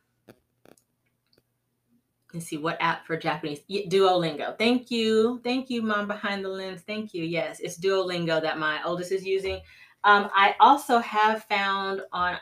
[2.34, 4.58] let's see what app for Japanese Duolingo.
[4.58, 5.41] Thank you.
[5.43, 6.82] Thank you, mom behind the lens.
[6.82, 7.24] Thank you.
[7.24, 9.62] Yes, it's Duolingo that my oldest is using.
[10.03, 12.38] Um, I also have found on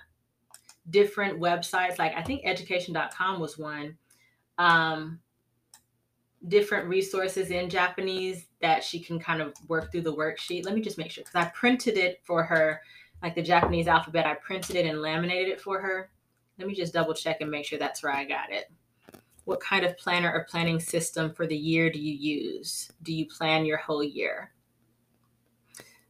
[0.90, 3.98] different websites, like I think education.com was one.
[4.58, 5.20] Um,
[6.48, 10.66] different resources in Japanese that she can kind of work through the worksheet.
[10.66, 12.82] Let me just make sure because I printed it for her,
[13.22, 14.26] like the Japanese alphabet.
[14.26, 16.10] I printed it and laminated it for her.
[16.58, 18.72] Let me just double check and make sure that's where I got it.
[19.46, 22.92] What kind of planner or planning system for the year do you use?
[23.04, 24.52] Do you plan your whole year?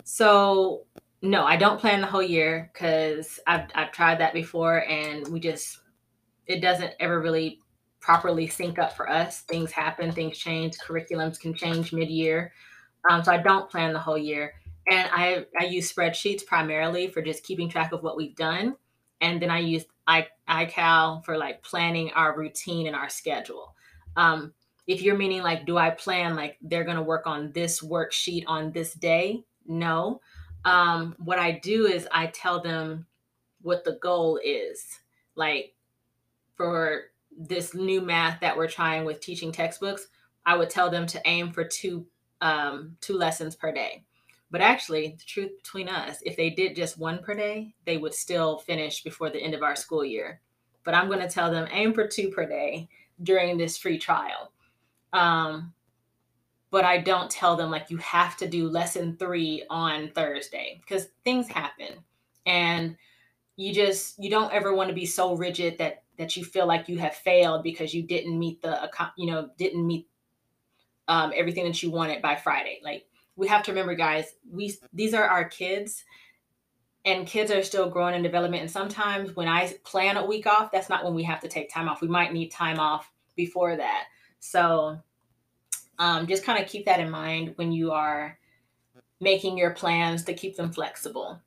[0.03, 0.85] So,
[1.21, 5.39] no, I don't plan the whole year because I've, I've tried that before and we
[5.39, 5.79] just,
[6.45, 7.59] it doesn't ever really
[8.05, 9.41] properly sync up for us.
[9.41, 12.53] Things happen, things change, curriculums can change mid year.
[13.09, 14.53] Um, so I don't plan the whole year.
[14.87, 18.75] And I, I use spreadsheets primarily for just keeping track of what we've done.
[19.21, 23.73] And then I use I, iCal for like planning our routine and our schedule.
[24.15, 24.53] Um,
[24.85, 28.43] if you're meaning like, do I plan like they're going to work on this worksheet
[28.45, 29.43] on this day?
[29.65, 30.21] No.
[30.63, 33.07] Um, what I do is I tell them
[33.63, 34.99] what the goal is.
[35.35, 35.73] Like
[36.55, 37.05] for
[37.37, 40.07] this new math that we're trying with teaching textbooks,
[40.45, 42.05] I would tell them to aim for two
[42.41, 44.03] um, two lessons per day.
[44.51, 48.13] But actually, the truth between us, if they did just one per day, they would
[48.13, 50.41] still finish before the end of our school year.
[50.83, 52.87] But I'm going to tell them aim for two per day
[53.23, 54.51] during this free trial.
[55.13, 55.73] Um,
[56.71, 61.07] but I don't tell them like you have to do lesson three on Thursday because
[61.23, 62.03] things happen,
[62.45, 62.97] and
[63.55, 66.89] you just you don't ever want to be so rigid that that you feel like
[66.89, 70.07] you have failed because you didn't meet the you know didn't meet
[71.07, 72.79] um, everything that you wanted by Friday.
[72.83, 73.05] Like
[73.35, 76.03] we have to remember, guys, we these are our kids,
[77.03, 78.61] and kids are still growing in development.
[78.61, 81.71] And sometimes when I plan a week off, that's not when we have to take
[81.71, 82.01] time off.
[82.01, 84.05] We might need time off before that.
[84.39, 84.99] So
[85.99, 88.37] um, just kind of keep that in mind when you are
[89.19, 91.41] making your plans to keep them flexible.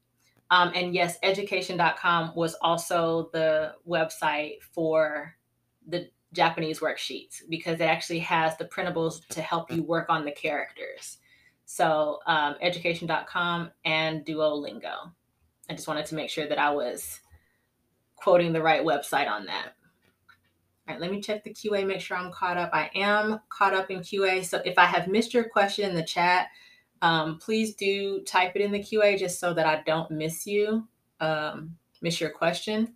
[0.50, 5.34] Um, and yes, education.com was also the website for
[5.86, 10.32] the Japanese worksheets because it actually has the printables to help you work on the
[10.32, 11.18] characters.
[11.64, 15.12] So, um, education.com and Duolingo.
[15.68, 17.20] I just wanted to make sure that I was
[18.16, 19.74] quoting the right website on that.
[20.88, 22.70] All right, let me check the QA, make sure I'm caught up.
[22.72, 24.42] I am caught up in QA.
[24.44, 26.48] So if I have missed your question in the chat,
[27.02, 30.86] um, please do type it in the QA just so that I don't miss you,
[31.20, 32.94] um, miss your question.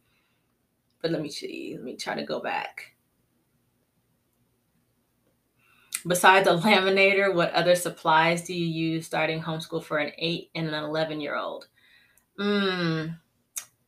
[1.01, 2.93] But let me see, let me try to go back.
[6.07, 10.69] besides a laminator, what other supplies do you use starting homeschool for an eight and
[10.69, 11.69] an 11 year old?
[12.39, 13.19] Mm,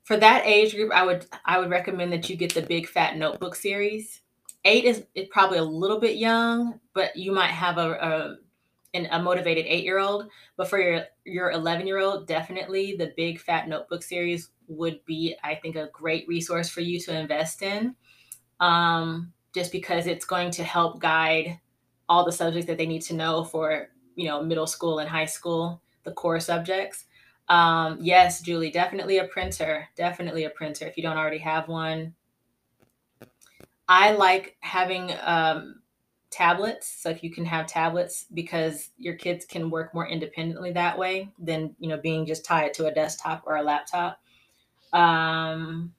[0.04, 3.16] for that age group, I would I would recommend that you get the Big Fat
[3.16, 4.20] Notebook series.
[4.66, 8.36] Eight is, is probably a little bit young, but you might have a, a
[8.94, 10.28] an, a motivated eight year old.
[10.56, 15.36] But for your your 11 year old, definitely the Big Fat Notebook series would be,
[15.44, 17.94] I think, a great resource for you to invest in.
[18.60, 21.58] Um, just because it's going to help guide
[22.08, 25.26] all the subjects that they need to know for you know middle school and high
[25.26, 27.04] school, the core subjects.
[27.48, 29.86] Um, yes, Julie, definitely a printer.
[29.96, 32.14] Definitely a printer if you don't already have one.
[33.86, 35.82] I like having um,
[36.34, 37.02] tablets.
[37.02, 41.30] So if you can have tablets, because your kids can work more independently that way
[41.38, 44.18] than you know being just tied to a desktop or a laptop.
[44.92, 45.92] Um,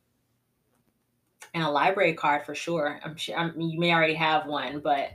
[1.53, 2.99] and a library card for sure.
[3.03, 5.11] I'm sure I'm, you may already have one, but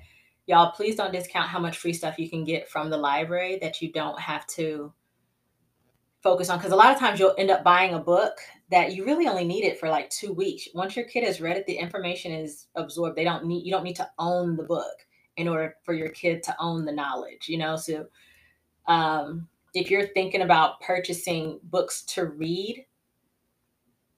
[0.47, 3.81] y'all please don't discount how much free stuff you can get from the library that
[3.81, 4.93] you don't have to
[6.23, 8.39] focus on because a lot of times you'll end up buying a book
[8.71, 11.57] that you really only need it for like two weeks once your kid has read
[11.57, 15.07] it the information is absorbed they don't need you don't need to own the book
[15.37, 18.07] in order for your kid to own the knowledge you know so
[18.87, 22.85] um, if you're thinking about purchasing books to read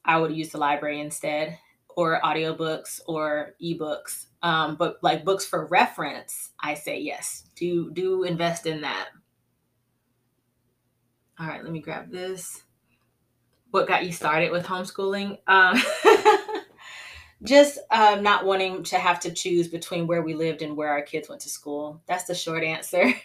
[0.04, 1.58] i would use the library instead
[1.94, 8.24] or audiobooks or ebooks um, but like books for reference i say yes do do
[8.24, 9.08] invest in that
[11.42, 12.62] all right, let me grab this.
[13.72, 15.38] What got you started with homeschooling?
[15.48, 15.76] Um,
[17.44, 21.02] just um, not wanting to have to choose between where we lived and where our
[21.02, 22.00] kids went to school.
[22.06, 23.12] That's the short answer.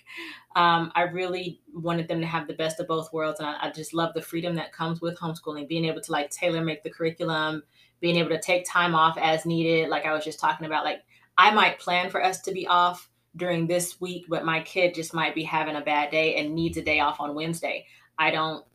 [0.56, 3.40] Um, I really wanted them to have the best of both worlds.
[3.40, 6.32] And I, I just love the freedom that comes with homeschooling, being able to like
[6.32, 7.62] tailor make the curriculum,
[8.00, 9.88] being able to take time off as needed.
[9.88, 11.04] Like I was just talking about, like
[11.38, 15.14] I might plan for us to be off during this week, but my kid just
[15.14, 17.86] might be having a bad day and needs a day off on Wednesday.
[18.18, 18.66] I don't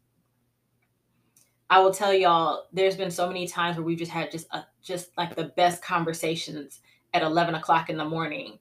[1.73, 4.67] I will tell y'all, there's been so many times where we've just had just a,
[4.83, 6.81] just like the best conversations
[7.15, 8.59] at 11 o'clock in the morning.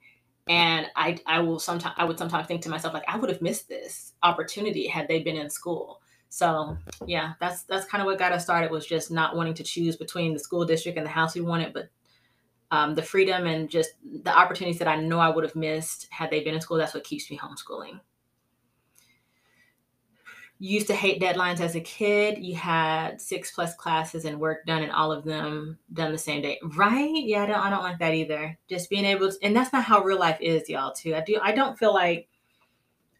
[0.47, 3.41] And I, I will sometimes, I would sometimes think to myself, like, I would have
[3.41, 5.99] missed this opportunity had they been in school.
[6.30, 9.64] So yeah, that's, that's kind of what got us started was just not wanting to
[9.64, 11.89] choose between the school district and the house we wanted, but
[12.72, 13.89] um, the freedom and just
[14.24, 16.78] the opportunities that I know I would have missed had they been in school.
[16.78, 17.99] That's what keeps me homeschooling
[20.62, 22.38] you used to hate deadlines as a kid.
[22.38, 26.43] You had six plus classes and work done, and all of them done the same
[26.43, 27.12] day, right?
[27.16, 28.59] Yeah, I don't, I don't like that either.
[28.70, 30.93] Just being able to, and that's not how real life is, y'all.
[30.93, 32.30] Too, I do, I don't feel like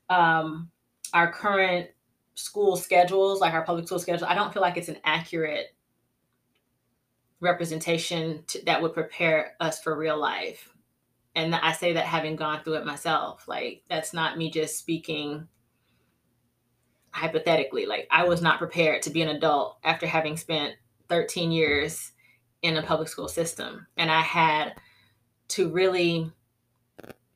[0.08, 0.70] um,
[1.16, 1.90] our current
[2.36, 5.74] school schedules, like our public school schedule, I don't feel like it's an accurate
[7.40, 10.76] representation to, that would prepare us for real life.
[11.34, 13.48] And I say that having gone through it myself.
[13.48, 15.48] Like that's not me just speaking
[17.12, 20.76] hypothetically like i was not prepared to be an adult after having spent
[21.10, 22.12] 13 years
[22.62, 23.88] in a public school system.
[23.98, 24.76] And i had
[25.50, 26.32] to really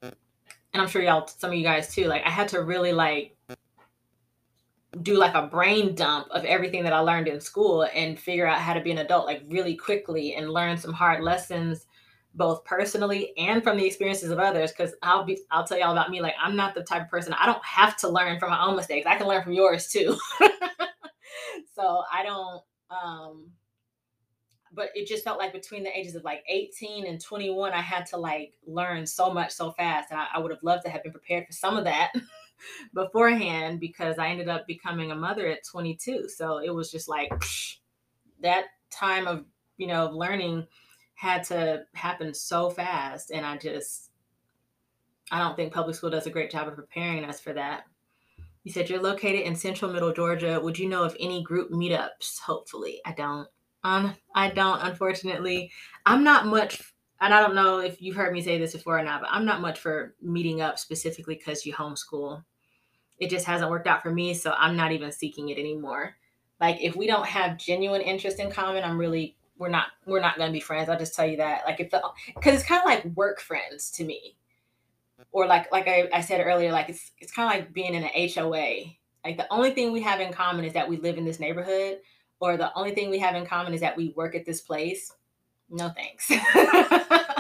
[0.02, 3.36] and i'm sure y'all some of you guys too like i had to really like
[5.02, 8.60] do like a brain dump of everything that i learned in school and figure out
[8.60, 11.88] how to be an adult like really quickly and learn some hard lessons
[12.36, 16.10] both personally and from the experiences of others because i'll be i'll tell y'all about
[16.10, 18.64] me like i'm not the type of person i don't have to learn from my
[18.64, 20.18] own mistakes i can learn from yours too.
[21.76, 23.52] So i don't um
[24.74, 28.06] but it just felt like between the ages of like 18 and 21 i had
[28.08, 31.04] to like learn so much so fast and i, I would have loved to have
[31.04, 32.14] been prepared for some of that
[32.94, 37.30] beforehand because i ended up becoming a mother at 22 so it was just like
[37.30, 37.76] psh,
[38.42, 39.46] that time of
[39.78, 40.66] you know of learning
[41.16, 43.32] had to happen so fast.
[43.32, 44.12] And I just,
[45.32, 47.86] I don't think public school does a great job of preparing us for that.
[48.64, 50.60] You said you're located in central middle Georgia.
[50.60, 52.40] Would you know of any group meetups?
[52.40, 53.00] Hopefully.
[53.06, 53.48] I don't.
[53.84, 55.72] Um, I don't, unfortunately.
[56.06, 56.82] I'm not much,
[57.22, 59.46] and I don't know if you've heard me say this before or not, but I'm
[59.46, 62.44] not much for meeting up specifically because you homeschool.
[63.20, 66.16] It just hasn't worked out for me, so I'm not even seeking it anymore.
[66.60, 70.38] Like, if we don't have genuine interest in common, I'm really we're not we're not
[70.38, 70.90] to be friends.
[70.90, 71.66] I'll just tell you that.
[71.66, 72.02] Like if the
[72.34, 74.38] because it's kind of like work friends to me.
[75.32, 78.04] Or like like I, I said earlier like it's it's kind of like being in
[78.04, 78.84] an hoa
[79.24, 82.00] like the only thing we have in common is that we live in this neighborhood
[82.40, 85.12] or the only thing we have in common is that we work at this place.
[85.70, 86.32] No thanks.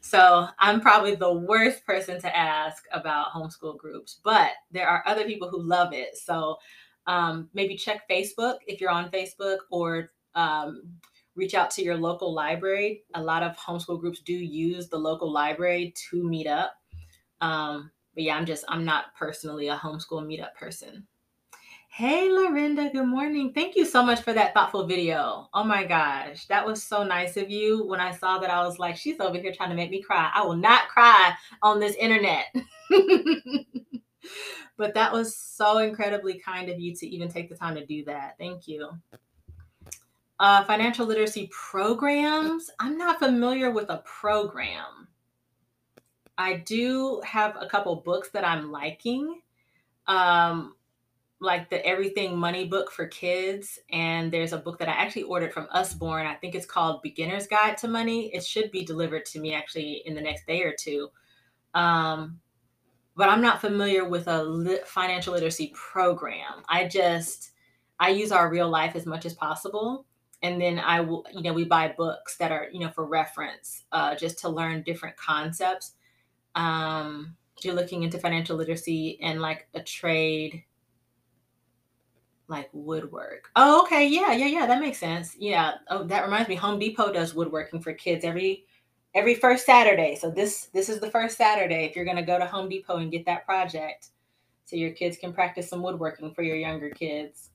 [0.00, 5.24] So i'm probably the worst person to ask about homeschool groups but there are other
[5.24, 6.16] people who love it.
[6.16, 6.56] So
[7.06, 10.82] um, maybe check facebook if you're on facebook or um,
[11.38, 13.04] reach out to your local library.
[13.14, 16.72] A lot of homeschool groups do use the local library to meet up.
[17.40, 21.06] Um, but yeah, I'm just I'm not personally a homeschool meetup person.
[21.90, 23.52] Hey, Lorinda, good morning.
[23.52, 25.48] Thank you so much for that thoughtful video.
[25.54, 27.86] Oh my gosh, that was so nice of you.
[27.86, 30.30] When I saw that, I was like, she's over here trying to make me cry.
[30.34, 31.32] I will not cry
[31.62, 32.54] on this internet.
[34.76, 38.04] but that was so incredibly kind of you to even take the time to do
[38.04, 38.34] that.
[38.38, 38.90] Thank you.
[40.40, 42.70] Uh, financial literacy programs.
[42.78, 45.08] I'm not familiar with a program.
[46.36, 49.40] I do have a couple books that I'm liking.
[50.06, 50.74] Um,
[51.40, 53.78] like the Everything Money book for kids.
[53.92, 56.26] And there's a book that I actually ordered from Usborne.
[56.26, 58.34] I think it's called Beginner's Guide to Money.
[58.34, 61.10] It should be delivered to me actually in the next day or two.
[61.74, 62.40] Um,
[63.16, 66.62] but I'm not familiar with a lit financial literacy program.
[66.68, 67.50] I just,
[68.00, 70.06] I use our real life as much as possible.
[70.42, 73.84] And then I will, you know, we buy books that are, you know, for reference,
[73.90, 75.94] uh, just to learn different concepts.
[76.54, 80.62] Um, you're looking into financial literacy and like a trade
[82.48, 83.50] like woodwork.
[83.56, 84.08] Oh, okay.
[84.08, 84.66] Yeah, yeah, yeah.
[84.66, 85.36] That makes sense.
[85.38, 85.74] Yeah.
[85.88, 86.54] Oh, that reminds me.
[86.54, 88.64] Home Depot does woodworking for kids every
[89.14, 90.16] every first Saturday.
[90.16, 93.12] So this this is the first Saturday if you're gonna go to Home Depot and
[93.12, 94.08] get that project,
[94.64, 97.50] so your kids can practice some woodworking for your younger kids.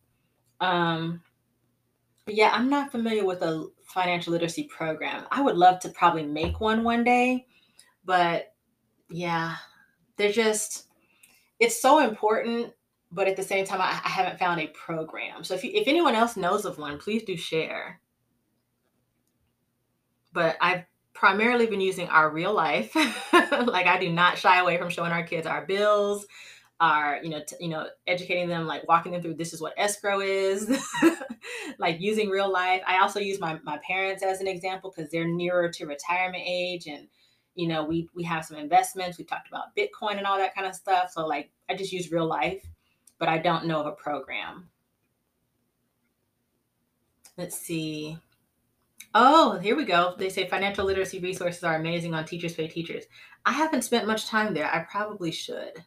[0.62, 1.22] Um,
[2.28, 5.26] yeah, I'm not familiar with a financial literacy program.
[5.32, 7.48] I would love to probably make one one day,
[8.06, 8.54] but
[9.10, 9.58] yeah,
[10.18, 10.88] they're just
[11.60, 12.74] it's so important
[13.14, 15.44] but at the same time, I, I haven't found a program.
[15.44, 18.00] So if you, if anyone else knows of one, please do share.
[20.34, 22.96] But I've primarily been using our real life.
[23.34, 26.26] like I do not shy away from showing our kids our bills,
[26.80, 29.74] our you know t- you know educating them like walking them through this is what
[29.78, 30.70] escrow is
[31.80, 35.28] like using real life i also use my, my parents as an example because they're
[35.28, 37.08] nearer to retirement age and
[37.56, 40.66] you know we we have some investments we talked about bitcoin and all that kind
[40.66, 42.68] of stuff so like i just use real life
[43.24, 44.70] but I don't know of a program.
[47.38, 48.18] Let's see.
[49.16, 50.16] Oh, here we go.
[50.18, 53.06] They say financial literacy resources are amazing on Teachers Pay Teachers.
[53.46, 54.70] I haven't spent much time there.
[54.70, 55.86] I probably should.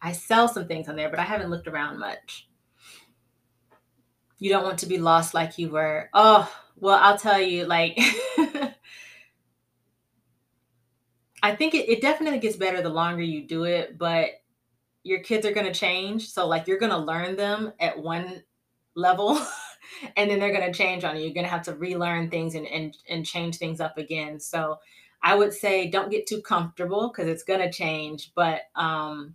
[0.00, 2.48] I sell some things on there, but I haven't looked around much.
[4.38, 6.08] You don't want to be lost like you were.
[6.14, 7.98] Oh, well, I'll tell you, like,
[11.42, 14.30] I think it, it definitely gets better the longer you do it, but
[15.02, 16.28] your kids are going to change.
[16.28, 18.44] So, like, you're going to learn them at one
[18.94, 19.40] level
[20.16, 21.24] and then they're going to change on you.
[21.24, 24.38] You're going to have to relearn things and, and, and change things up again.
[24.38, 24.78] So,
[25.20, 28.30] I would say don't get too comfortable because it's going to change.
[28.36, 29.34] But, um,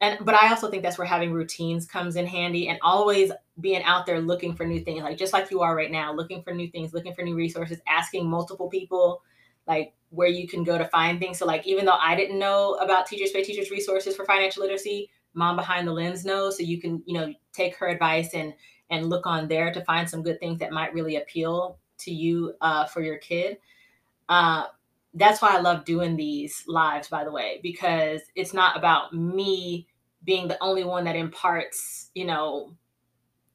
[0.00, 3.82] and but I also think that's where having routines comes in handy and always being
[3.84, 6.52] out there looking for new things, like just like you are right now, looking for
[6.52, 9.22] new things, looking for new resources, asking multiple people,
[9.66, 11.38] like where you can go to find things.
[11.38, 15.10] So like even though I didn't know about Teachers Pay Teachers resources for financial literacy,
[15.32, 16.56] Mom Behind the Lens knows.
[16.56, 18.52] So you can, you know, take her advice and
[18.90, 22.54] and look on there to find some good things that might really appeal to you
[22.60, 23.58] uh, for your kid.
[24.28, 24.66] Uh,
[25.16, 29.88] that's why I love doing these lives, by the way, because it's not about me
[30.24, 32.74] being the only one that imparts, you know,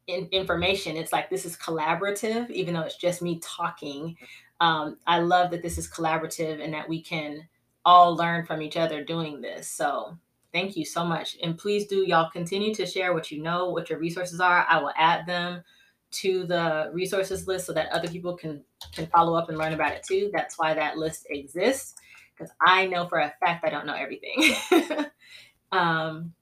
[0.08, 0.98] in, information.
[0.98, 4.18] It's like this is collaborative, even though it's just me talking
[4.62, 7.48] um, I love that this is collaborative and that we can
[7.84, 9.68] all learn from each other doing this.
[9.68, 10.16] So
[10.54, 11.36] thank you so much.
[11.42, 14.66] And please do y'all continue to share what you know, what your resources are.
[14.70, 15.64] I will add them
[16.12, 19.94] to the resources list so that other people can can follow up and learn about
[19.94, 20.30] it too.
[20.34, 21.96] That's why that list exists
[22.36, 24.56] because I know for a fact I don't know everything.
[25.72, 26.34] um,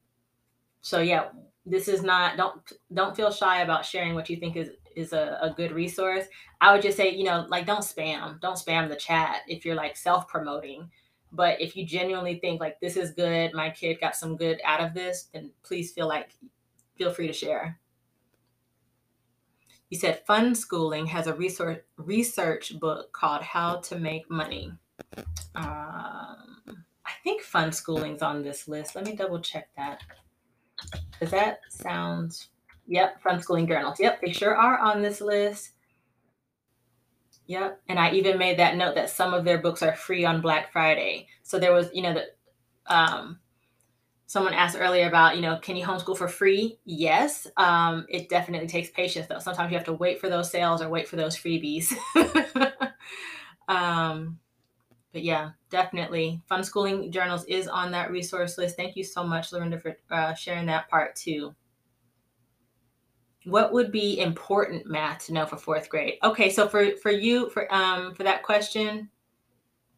[0.80, 1.28] so yeah,
[1.66, 2.60] this is not don't
[2.92, 6.24] don't feel shy about sharing what you think is is a, a good resource.
[6.60, 9.74] I would just say, you know, like don't spam, don't spam the chat if you're
[9.74, 10.90] like self promoting.
[11.32, 14.80] But if you genuinely think like this is good, my kid got some good out
[14.80, 16.30] of this, then please feel like
[16.96, 17.78] feel free to share.
[19.90, 24.72] You said Fun Schooling has a research research book called How to Make Money.
[25.54, 28.94] Um, I think Fun Schooling's on this list.
[28.94, 30.02] Let me double check that.
[31.20, 32.46] Does that sound
[32.90, 34.00] Yep, Fun Schooling journals.
[34.00, 35.70] Yep, they sure are on this list.
[37.46, 40.40] Yep, and I even made that note that some of their books are free on
[40.40, 41.28] Black Friday.
[41.44, 43.38] So there was, you know, the um,
[44.30, 46.78] someone asked earlier about, you know, can you homeschool for free?
[46.84, 49.40] Yes, um, it definitely takes patience though.
[49.40, 51.92] Sometimes you have to wait for those sales or wait for those freebies.
[53.68, 54.38] um,
[55.12, 58.76] but yeah, definitely, Fun Schooling Journals is on that resource list.
[58.76, 61.52] Thank you so much, Lorinda, for uh, sharing that part too
[63.46, 67.48] what would be important math to know for fourth grade okay so for for you
[67.48, 69.08] for um for that question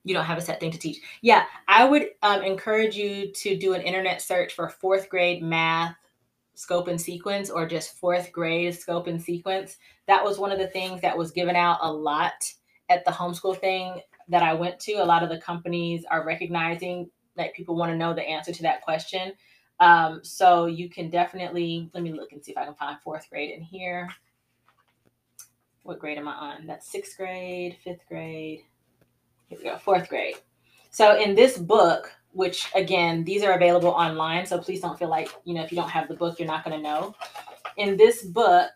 [0.04, 0.98] you don't have a set thing to teach.
[1.20, 5.94] Yeah, I would um, encourage you to do an internet search for fourth grade math
[6.54, 9.78] scope and sequence or just fourth grade scope and sequence.
[10.06, 12.32] That was one of the things that was given out a lot
[12.88, 14.92] at the homeschool thing that I went to.
[14.94, 18.62] A lot of the companies are recognizing that people want to know the answer to
[18.62, 19.32] that question.
[19.80, 23.28] Um, so you can definitely, let me look and see if I can find fourth
[23.30, 24.08] grade in here.
[25.82, 26.66] What grade am I on?
[26.66, 28.60] That's sixth grade, fifth grade.
[29.52, 30.36] Here we go, fourth grade.
[30.90, 34.46] So in this book, which again, these are available online.
[34.46, 36.64] So please don't feel like, you know, if you don't have the book, you're not
[36.64, 37.14] going to know.
[37.76, 38.70] In this book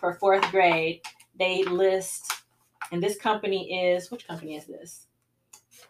[0.00, 1.02] for fourth grade,
[1.38, 2.32] they list,
[2.92, 5.06] and this company is, which company is this?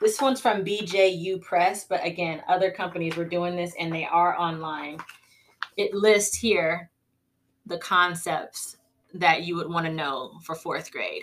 [0.01, 4.37] This one's from BJU Press, but again, other companies were doing this and they are
[4.37, 4.99] online.
[5.77, 6.91] It lists here
[7.67, 8.77] the concepts
[9.15, 11.23] that you would want to know for fourth grade.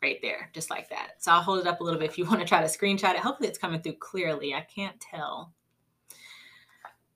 [0.00, 1.14] Right there, just like that.
[1.18, 3.14] So I'll hold it up a little bit if you want to try to screenshot
[3.14, 3.20] it.
[3.20, 4.54] Hopefully, it's coming through clearly.
[4.54, 5.52] I can't tell.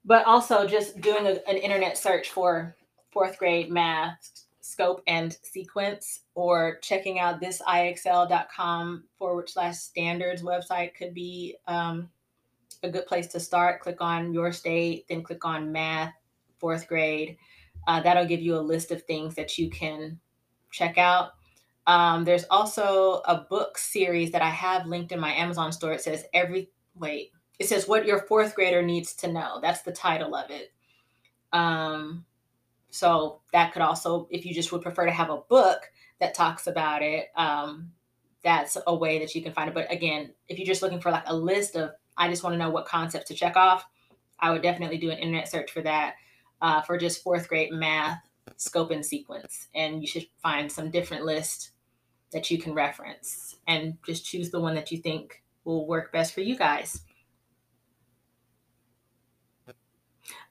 [0.05, 2.77] But also, just doing a, an internet search for
[3.13, 10.95] fourth grade math scope and sequence or checking out this ixl.com forward slash standards website
[10.95, 12.09] could be um,
[12.83, 13.81] a good place to start.
[13.81, 16.15] Click on your state, then click on math,
[16.59, 17.37] fourth grade.
[17.87, 20.19] Uh, that'll give you a list of things that you can
[20.71, 21.33] check out.
[21.87, 25.93] Um, there's also a book series that I have linked in my Amazon store.
[25.93, 29.59] It says every, wait, it says what your fourth grader needs to know.
[29.61, 30.73] That's the title of it.
[31.53, 32.25] Um,
[32.91, 35.91] so that could also, if you just would prefer to have a book
[36.21, 37.91] that talks about it, um,
[38.45, 39.75] that's a way that you can find it.
[39.75, 42.59] But again, if you're just looking for like a list of, I just want to
[42.59, 43.85] know what concepts to check off,
[44.39, 46.15] I would definitely do an internet search for that
[46.61, 48.19] uh, for just fourth grade math
[48.57, 49.69] scope and sequence.
[49.75, 51.72] And you should find some different lists
[52.33, 56.35] that you can reference and just choose the one that you think will work best
[56.35, 57.03] for you guys.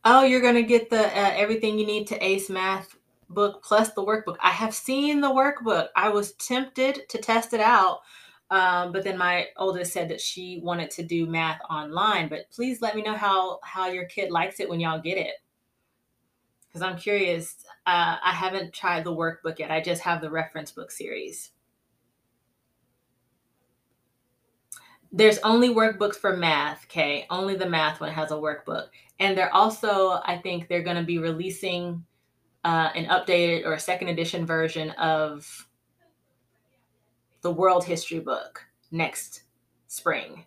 [0.04, 2.96] Oh, you're going to get the uh, everything you need to ace math
[3.30, 4.38] book plus the workbook.
[4.42, 5.88] I have seen the workbook.
[5.96, 8.00] I was tempted to test it out.
[8.50, 12.28] Um, but then my oldest said that she wanted to do math online.
[12.28, 15.36] But please let me know how how your kid likes it when y'all get it,
[16.68, 17.56] because I'm curious.
[17.86, 19.72] Uh, I haven't tried the workbook yet.
[19.72, 21.52] I just have the reference book series.
[25.12, 27.26] There's only workbooks for math, okay?
[27.30, 28.88] Only the math one has a workbook.
[29.20, 32.06] And they're also, I think they're going to be releasing
[32.64, 35.68] uh, an updated or a second edition version of
[37.42, 39.44] the world history book next
[39.88, 40.46] spring.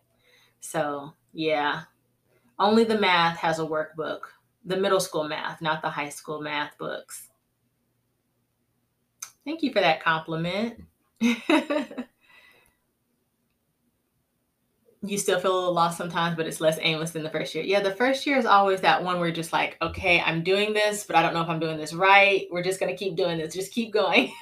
[0.61, 1.82] So, yeah,
[2.59, 4.20] only the math has a workbook,
[4.65, 7.28] the middle school math, not the high school math books.
[9.45, 10.85] Thank you for that compliment.
[15.06, 17.62] you still feel a little lost sometimes, but it's less aimless than the first year.
[17.62, 20.72] Yeah, the first year is always that one where you're just like, okay, I'm doing
[20.72, 22.47] this, but I don't know if I'm doing this right.
[22.51, 23.55] We're just gonna keep doing this.
[23.55, 24.32] Just keep going.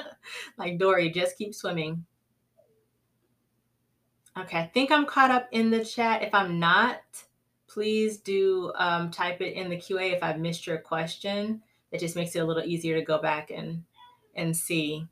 [0.58, 2.04] like Dory, just keep swimming.
[4.38, 6.22] Okay, I think I'm caught up in the chat.
[6.22, 7.00] If I'm not,
[7.66, 11.62] please do um, type it in the QA if I've missed your question.
[11.90, 13.84] It just makes it a little easier to go back and
[14.34, 15.06] and see.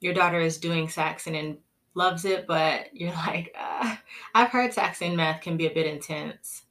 [0.00, 1.58] Your daughter is doing Saxon and
[1.94, 3.96] loves it, but you're like, uh,
[4.34, 6.62] I've heard Saxon math can be a bit intense.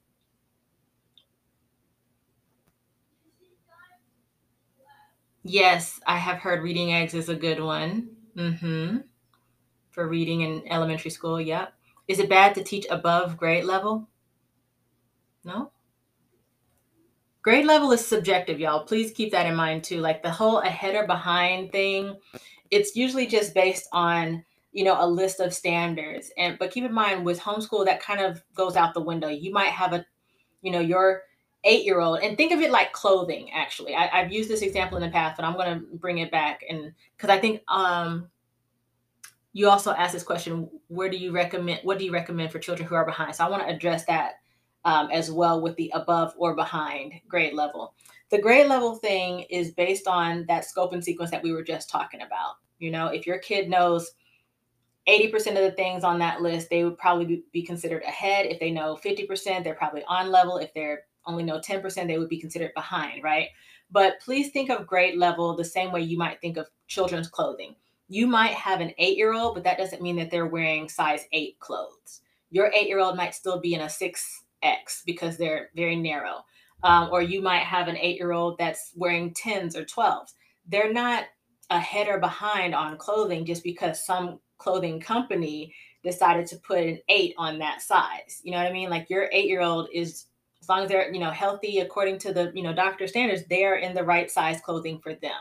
[5.44, 8.10] Yes, I have heard reading eggs is a good one.
[8.36, 8.98] Mm-hmm.
[9.90, 11.74] For reading in elementary school, yep.
[12.08, 14.08] Is it bad to teach above grade level?
[15.44, 15.72] No?
[17.42, 18.84] Grade level is subjective, y'all.
[18.84, 19.98] Please keep that in mind too.
[19.98, 22.16] Like the whole ahead or behind thing,
[22.70, 26.30] it's usually just based on you know a list of standards.
[26.36, 29.28] And but keep in mind with homeschool that kind of goes out the window.
[29.28, 30.04] You might have a
[30.62, 31.22] you know your
[31.64, 33.94] eight year old and think of it like clothing actually.
[33.94, 36.64] I, have used this example in the past but i'm going to bring it back.
[36.68, 38.28] And because i think um
[39.52, 42.88] you also asked this question where do you recommend what do you recommend for children
[42.88, 43.34] who are behind?
[43.34, 44.34] So i want to address that
[44.84, 47.94] um, as well with the above or behind grade level.
[48.30, 51.88] The grade level thing is based on that scope and sequence that we were just
[51.88, 52.56] talking about.
[52.78, 54.10] You know if your kid knows
[55.08, 58.46] 80% of the things on that list, they would probably be considered ahead.
[58.46, 60.58] If they know 50%, they're probably on level.
[60.58, 63.48] If they're only know 10%, they would be considered behind, right?
[63.90, 67.74] But please think of grade level the same way you might think of children's clothing.
[68.08, 71.26] You might have an eight year old, but that doesn't mean that they're wearing size
[71.32, 72.20] eight clothes.
[72.50, 76.44] Your eight year old might still be in a 6X because they're very narrow.
[76.84, 80.32] Um, or you might have an eight year old that's wearing 10s or 12s.
[80.66, 81.24] They're not
[81.70, 87.34] ahead or behind on clothing just because some clothing company decided to put an eight
[87.38, 88.40] on that size.
[88.42, 88.90] You know what I mean?
[88.90, 90.26] Like your eight year old is
[90.60, 93.64] as long as they're you know healthy according to the you know doctor standards, they
[93.64, 95.40] are in the right size clothing for them.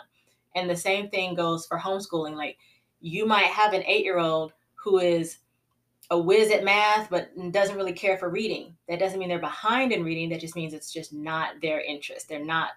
[0.56, 2.36] And the same thing goes for homeschooling.
[2.36, 2.58] Like
[3.00, 5.38] you might have an eight year old who is
[6.10, 8.76] a whiz at math but doesn't really care for reading.
[8.90, 10.30] That doesn't mean they're behind in reading.
[10.30, 12.28] That just means it's just not their interest.
[12.28, 12.72] They're not.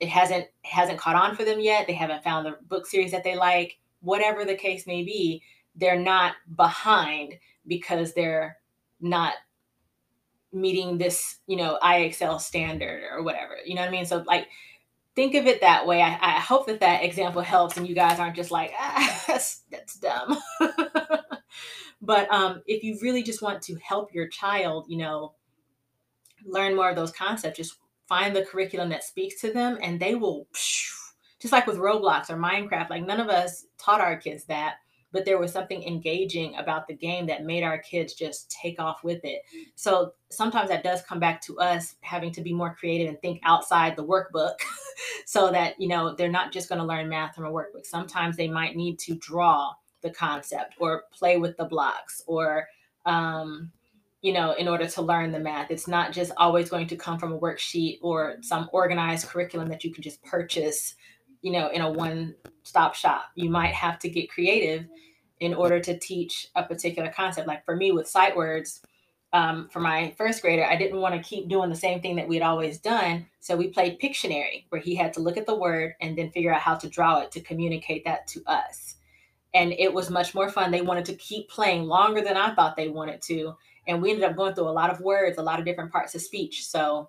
[0.00, 1.86] It hasn't hasn't caught on for them yet.
[1.86, 3.78] They haven't found the book series that they like.
[4.00, 5.42] Whatever the case may be,
[5.76, 7.34] they're not behind
[7.66, 8.58] because they're
[9.00, 9.34] not
[10.52, 13.56] meeting this, you know, IXL standard or whatever.
[13.64, 14.06] You know what I mean?
[14.06, 14.48] So like
[15.14, 16.02] think of it that way.
[16.02, 19.62] I, I hope that that example helps and you guys aren't just like, ah, that's,
[19.70, 20.38] that's dumb.
[22.02, 25.34] but um, if you really just want to help your child, you know,
[26.44, 27.76] learn more of those concepts, just
[28.08, 30.46] find the curriculum that speaks to them and they will,
[31.40, 34.76] just like with Roblox or Minecraft, like none of us taught our kids that
[35.12, 39.04] but there was something engaging about the game that made our kids just take off
[39.04, 39.42] with it.
[39.74, 43.40] So sometimes that does come back to us having to be more creative and think
[43.44, 44.54] outside the workbook
[45.26, 47.84] so that, you know, they're not just going to learn math from a workbook.
[47.84, 52.66] Sometimes they might need to draw the concept or play with the blocks or,
[53.04, 53.70] um,
[54.22, 55.70] you know, in order to learn the math.
[55.70, 59.84] It's not just always going to come from a worksheet or some organized curriculum that
[59.84, 60.94] you can just purchase
[61.42, 63.26] you know, in a one stop shop.
[63.34, 64.86] You might have to get creative
[65.40, 67.48] in order to teach a particular concept.
[67.48, 68.80] Like for me with sight words,
[69.32, 72.28] um, for my first grader, I didn't want to keep doing the same thing that
[72.28, 73.26] we had always done.
[73.40, 76.52] So we played Pictionary, where he had to look at the word and then figure
[76.52, 78.96] out how to draw it to communicate that to us.
[79.54, 80.70] And it was much more fun.
[80.70, 83.54] They wanted to keep playing longer than I thought they wanted to.
[83.86, 86.14] And we ended up going through a lot of words, a lot of different parts
[86.14, 86.66] of speech.
[86.66, 87.08] So,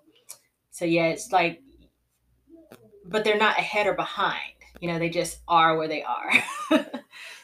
[0.70, 1.62] so yeah, it's like
[3.04, 4.52] but they're not ahead or behind.
[4.80, 6.30] You know, they just are where they are.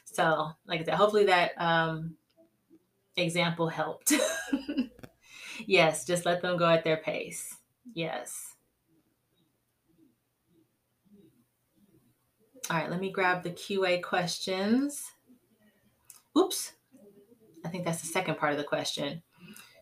[0.04, 2.16] so, like I said, hopefully that um,
[3.16, 4.12] example helped.
[5.66, 7.56] yes, just let them go at their pace.
[7.94, 8.54] Yes.
[12.68, 15.10] All right, let me grab the QA questions.
[16.38, 16.72] Oops.
[17.64, 19.22] I think that's the second part of the question.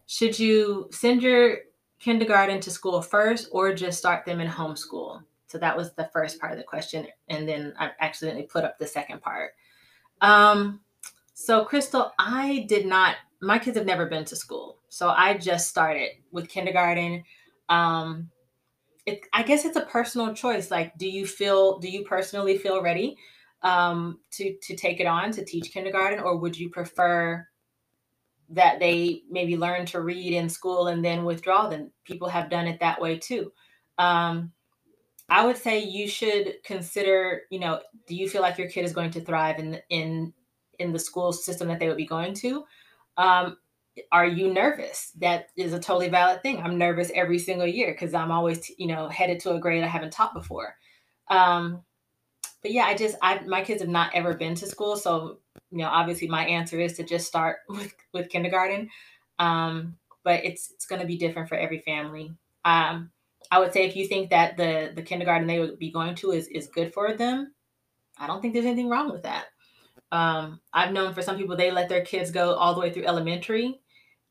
[0.07, 1.59] Should you send your
[1.99, 5.23] kindergarten to school first or just start them in homeschool?
[5.49, 7.07] So that was the first part of the question.
[7.29, 9.53] And then I accidentally put up the second part.
[10.21, 10.81] Um,
[11.35, 14.79] so, Crystal, I did not, my kids have never been to school.
[14.89, 17.25] So I just started with kindergarten.
[17.69, 18.31] Um,
[19.07, 20.71] it, I guess it's a personal choice.
[20.71, 23.17] Like, do you feel, do you personally feel ready
[23.63, 27.47] um, to, to take it on to teach kindergarten, or would you prefer
[28.51, 31.69] that they maybe learn to read in school and then withdraw?
[31.69, 33.53] Then people have done it that way too.
[33.97, 34.53] Um,
[35.29, 38.93] I would say you should consider, you know, do you feel like your kid is
[38.93, 40.33] going to thrive in in
[40.79, 42.65] in the school system that they would be going to?
[43.17, 43.59] Um,
[44.13, 45.13] are you nervous?
[45.19, 46.59] That is a totally valid thing.
[46.59, 49.89] I'm nervous every single year because I'm always, you know, headed to a grade I
[49.89, 50.77] haven't taught before.
[51.29, 51.83] Um,
[52.63, 55.39] but yeah, I just, I my kids have not ever been to school, so
[55.71, 58.89] you know, obviously my answer is to just start with with kindergarten.
[59.39, 62.33] Um, but it's it's going to be different for every family.
[62.65, 63.11] Um,
[63.51, 66.33] I would say if you think that the the kindergarten they would be going to
[66.33, 67.55] is is good for them,
[68.19, 69.47] I don't think there's anything wrong with that.
[70.11, 73.07] Um, I've known for some people they let their kids go all the way through
[73.07, 73.81] elementary,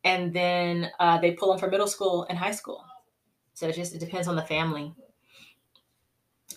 [0.03, 2.83] and then uh, they pull them for middle school and high school.
[3.53, 4.93] So it just it depends on the family.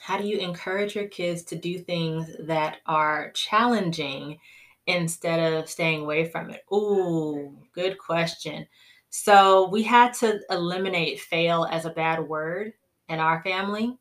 [0.00, 4.38] How do you encourage your kids to do things that are challenging
[4.86, 6.62] instead of staying away from it?
[6.72, 8.66] Ooh, good question.
[9.10, 12.72] So we had to eliminate fail as a bad word
[13.08, 13.98] in our family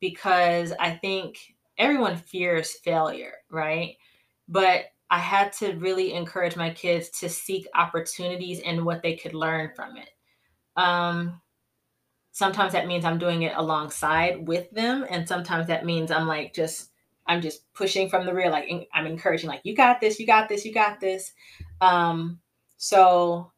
[0.00, 3.96] because I think everyone fears failure, right?
[4.48, 9.34] But I had to really encourage my kids to seek opportunities and what they could
[9.34, 10.10] learn from it.
[10.76, 11.40] Um,
[12.32, 16.54] sometimes that means I'm doing it alongside with them, and sometimes that means I'm like
[16.54, 16.90] just
[17.26, 20.48] I'm just pushing from the rear, like I'm encouraging, like you got this, you got
[20.48, 21.32] this, you got this.
[21.80, 22.40] Um,
[22.76, 23.52] so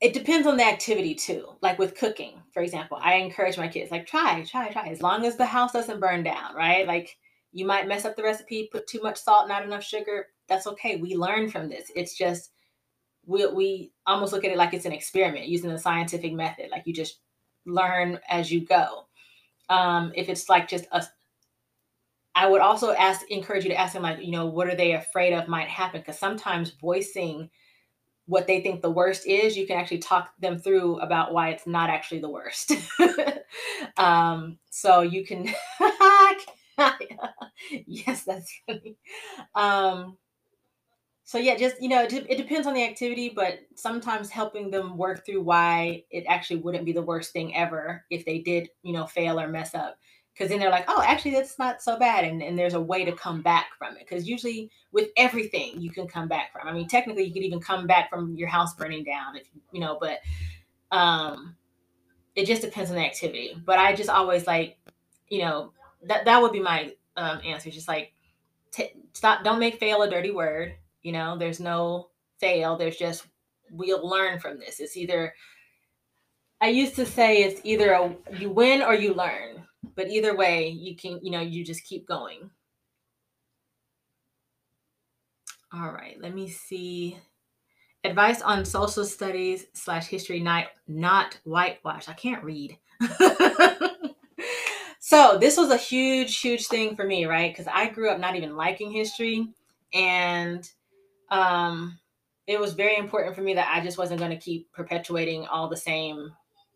[0.00, 1.46] it depends on the activity too.
[1.62, 4.88] Like with cooking, for example, I encourage my kids like try, try, try.
[4.88, 6.86] As long as the house doesn't burn down, right?
[6.86, 7.16] Like
[7.52, 10.26] you might mess up the recipe, put too much salt, not enough sugar.
[10.48, 10.96] That's okay.
[10.96, 11.90] We learn from this.
[11.96, 12.50] It's just
[13.24, 16.70] we we almost look at it like it's an experiment using the scientific method.
[16.70, 17.20] Like you just
[17.64, 19.06] learn as you go.
[19.70, 21.04] Um, if it's like just a
[22.34, 24.92] I would also ask encourage you to ask them like, you know, what are they
[24.92, 26.02] afraid of might happen?
[26.02, 27.48] Because sometimes voicing
[28.26, 31.66] what they think the worst is, you can actually talk them through about why it's
[31.66, 32.72] not actually the worst.
[33.96, 35.48] um, so you can
[37.86, 38.96] yes, that's funny.
[39.54, 40.16] Um,
[41.24, 44.96] so yeah, just you know, it, it depends on the activity, but sometimes helping them
[44.96, 48.92] work through why it actually wouldn't be the worst thing ever if they did, you
[48.92, 49.98] know, fail or mess up.
[50.36, 53.06] Because then they're like, oh, actually, that's not so bad, and, and there's a way
[53.06, 54.00] to come back from it.
[54.00, 56.68] Because usually, with everything, you can come back from.
[56.68, 59.80] I mean, technically, you could even come back from your house burning down, if you
[59.80, 59.96] know.
[59.98, 60.18] But
[60.92, 61.56] um,
[62.34, 63.56] it just depends on the activity.
[63.64, 64.76] But I just always like,
[65.28, 65.72] you know,
[66.04, 67.70] that that would be my um, answer.
[67.70, 68.12] Just like,
[68.72, 70.74] t- stop, don't make fail a dirty word
[71.06, 72.08] you know, there's no
[72.40, 72.76] fail.
[72.76, 73.28] There's just
[73.70, 74.80] we'll learn from this.
[74.80, 75.32] It's either
[76.60, 79.62] I used to say it's either a, you win or you learn,
[79.96, 82.50] but either way, you can, you know, you just keep going.
[85.72, 87.18] All right, let me see.
[88.04, 92.08] Advice on social studies slash history night, not whitewash.
[92.08, 92.78] I can't read.
[95.00, 97.52] so this was a huge, huge thing for me, right?
[97.52, 99.48] Because I grew up not even liking history.
[99.92, 100.70] And
[101.30, 101.98] um,
[102.46, 105.68] it was very important for me that I just wasn't going to keep perpetuating all
[105.68, 106.30] the same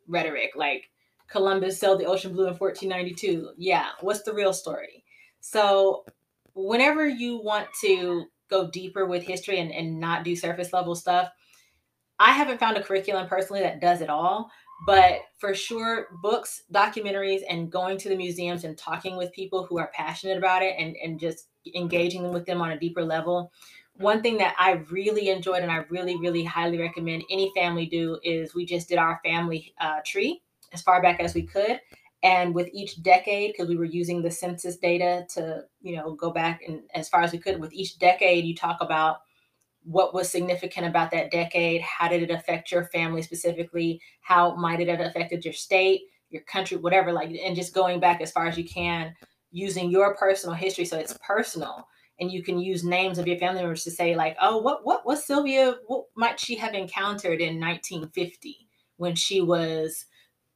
[0.09, 0.51] rhetoric.
[0.57, 0.91] Like
[1.31, 3.53] Columbus sailed the ocean blue in 1492.
[3.57, 5.05] Yeah, what's the real story?
[5.41, 6.05] So,
[6.55, 11.31] whenever you want to go deeper with history and, and not do surface level stuff,
[12.19, 14.51] I haven't found a curriculum personally that does it all.
[14.87, 19.79] But for sure, books, documentaries, and going to the museums and talking with people who
[19.79, 23.53] are passionate about it and, and just engaging with them on a deeper level
[23.95, 28.19] one thing that I really enjoyed and I really, really highly recommend any family do
[28.23, 30.41] is we just did our family uh, tree
[30.73, 31.81] as far back as we could.
[32.23, 36.31] And with each decade, because we were using the census data to, you know, go
[36.31, 39.19] back and as far as we could, with each decade, you talk about
[39.83, 44.81] what was significant about that decade, how did it affect your family specifically, how might
[44.81, 48.47] it have affected your state, your country, whatever, like, and just going back as far
[48.47, 49.15] as you can
[49.51, 51.87] using your personal history so it's personal.
[52.21, 55.07] And you can use names of your family members to say like oh what what
[55.07, 58.69] was sylvia what might she have encountered in 1950
[58.99, 60.05] when she was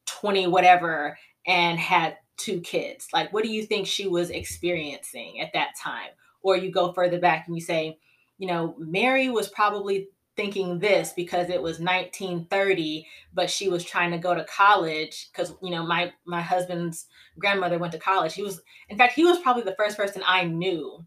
[0.06, 3.08] 20 whatever and had two kids.
[3.12, 6.10] Like what do you think she was experiencing at that time?
[6.42, 7.98] Or you go further back and you say
[8.38, 14.10] you know mary was probably thinking this because it was 1930 but she was trying
[14.10, 17.06] to go to college because you know my my husband's
[17.38, 18.34] grandmother went to college.
[18.34, 21.04] He was in fact he was probably the first person i knew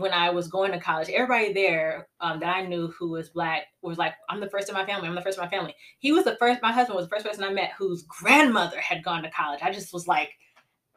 [0.00, 3.64] when I was going to college, everybody there um, that I knew who was black
[3.82, 5.06] was like, I'm the first in my family.
[5.06, 5.74] I'm the first in my family.
[5.98, 9.04] He was the first, my husband was the first person I met whose grandmother had
[9.04, 9.60] gone to college.
[9.62, 10.30] I just was like,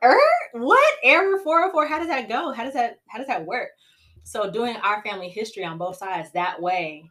[0.03, 0.17] er,
[0.53, 0.95] what?
[1.03, 1.87] Error 404?
[1.87, 2.53] How does that go?
[2.53, 3.69] How does that, how does that work?
[4.23, 7.03] So doing our family history on both sides that way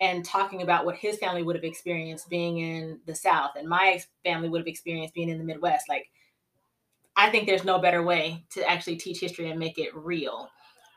[0.00, 4.00] and talking about what his family would have experienced being in the South and my
[4.24, 5.88] family would have experienced being in the Midwest.
[5.88, 6.08] Like,
[7.16, 10.48] I think there's no better way to actually teach history and make it real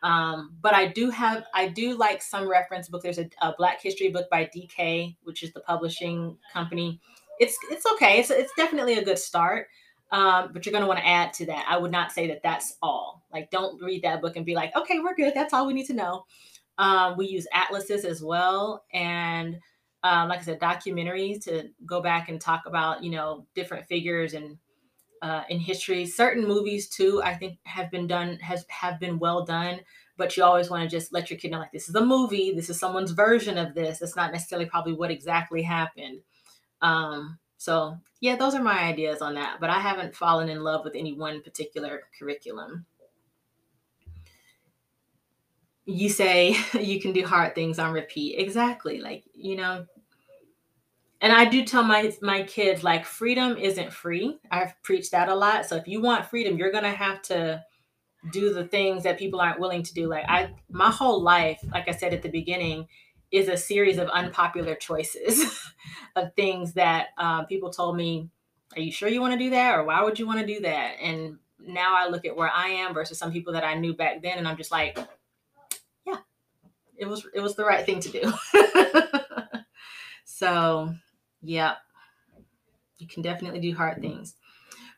[0.04, 3.02] um, but I do have, I do like some reference book.
[3.02, 7.00] There's a, a, Black History book by DK, which is the publishing company.
[7.40, 8.20] It's it's okay.
[8.20, 9.68] It's it's definitely a good start.
[10.12, 11.66] Um, but you're going to want to add to that.
[11.68, 13.24] I would not say that that's all.
[13.34, 15.34] Like, don't read that book and be like, okay, we're good.
[15.34, 16.26] That's all we need to know.
[16.78, 19.60] Um, we use atlases as well, and
[20.04, 24.34] um, like I said, documentaries to go back and talk about, you know, different figures
[24.34, 24.58] and
[25.24, 26.06] uh, in history.
[26.06, 29.80] Certain movies too, I think, have been done has have been well done.
[30.18, 32.54] But you always want to just let your kid know, like, this is a movie.
[32.54, 34.02] This is someone's version of this.
[34.02, 36.20] It's not necessarily probably what exactly happened.
[36.82, 39.58] Um, so yeah, those are my ideas on that.
[39.62, 42.86] But I haven't fallen in love with any one particular curriculum.
[45.86, 48.38] You say you can do hard things on repeat.
[48.38, 49.00] Exactly.
[49.00, 49.86] Like, you know,
[51.24, 54.40] and I do tell my my kids like freedom isn't free.
[54.52, 55.66] I've preached that a lot.
[55.66, 57.64] So if you want freedom, you're gonna have to
[58.32, 60.08] do the things that people aren't willing to do.
[60.08, 62.88] Like I, my whole life, like I said at the beginning,
[63.32, 65.72] is a series of unpopular choices
[66.18, 68.30] of things that uh, people told me.
[68.76, 70.60] Are you sure you want to do that, or why would you want to do
[70.62, 70.96] that?
[71.00, 74.22] And now I look at where I am versus some people that I knew back
[74.22, 74.98] then, and I'm just like,
[76.06, 76.18] yeah,
[76.98, 78.34] it was it was the right thing to do.
[80.26, 80.94] so
[81.44, 81.78] Yep.
[82.98, 84.36] You can definitely do hard things.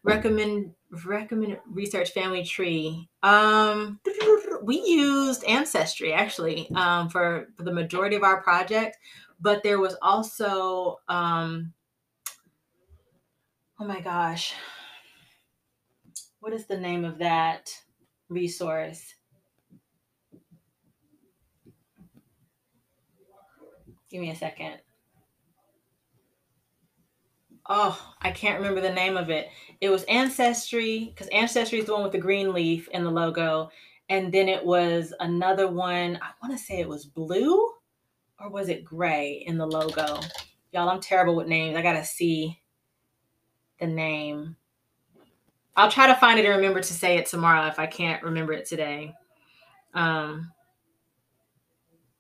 [0.04, 0.74] Recommend
[1.06, 3.10] recommend research family tree.
[3.24, 4.00] Um
[4.64, 8.98] we used ancestry actually um, for, for the majority of our project,
[9.40, 11.74] but there was also um
[13.80, 14.54] oh my gosh.
[16.40, 17.72] What is the name of that
[18.30, 19.16] resource?
[24.10, 24.80] Give me a second.
[27.68, 29.50] Oh, I can't remember the name of it.
[29.82, 33.70] It was Ancestry because Ancestry is the one with the green leaf in the logo,
[34.10, 36.18] and then it was another one.
[36.22, 37.70] I want to say it was blue,
[38.40, 40.20] or was it gray in the logo?
[40.72, 41.76] Y'all, I'm terrible with names.
[41.76, 42.60] I gotta see
[43.80, 44.56] the name.
[45.76, 48.54] I'll try to find it and remember to say it tomorrow if I can't remember
[48.54, 49.14] it today.
[49.94, 50.52] Um,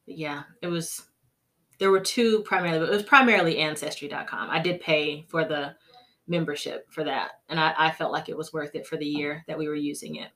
[0.05, 1.03] yeah, it was
[1.79, 4.49] there were two primarily, but it was primarily ancestry.com.
[4.49, 5.75] I did pay for the
[6.27, 9.43] membership for that, and I, I felt like it was worth it for the year
[9.47, 10.29] that we were using it.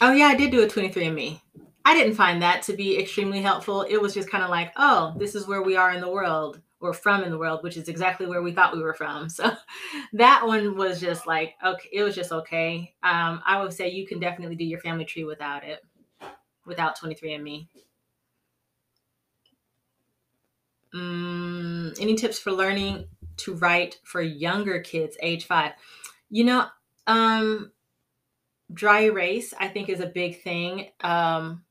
[0.00, 1.40] Oh yeah, I did do a 23andMe.
[1.84, 3.82] I didn't find that to be extremely helpful.
[3.82, 6.60] It was just kind of like, oh, this is where we are in the world
[6.80, 9.28] or from in the world, which is exactly where we thought we were from.
[9.28, 9.50] So
[10.12, 12.94] that one was just like, okay, it was just okay.
[13.02, 15.84] Um, I would say you can definitely do your family tree without it,
[16.66, 17.66] without 23andMe.
[20.94, 23.06] Mm, any tips for learning
[23.38, 25.72] to write for younger kids, age five?
[26.30, 26.66] You know,
[27.06, 27.72] um,
[28.72, 30.88] dry erase, I think, is a big thing.
[31.00, 31.64] Um,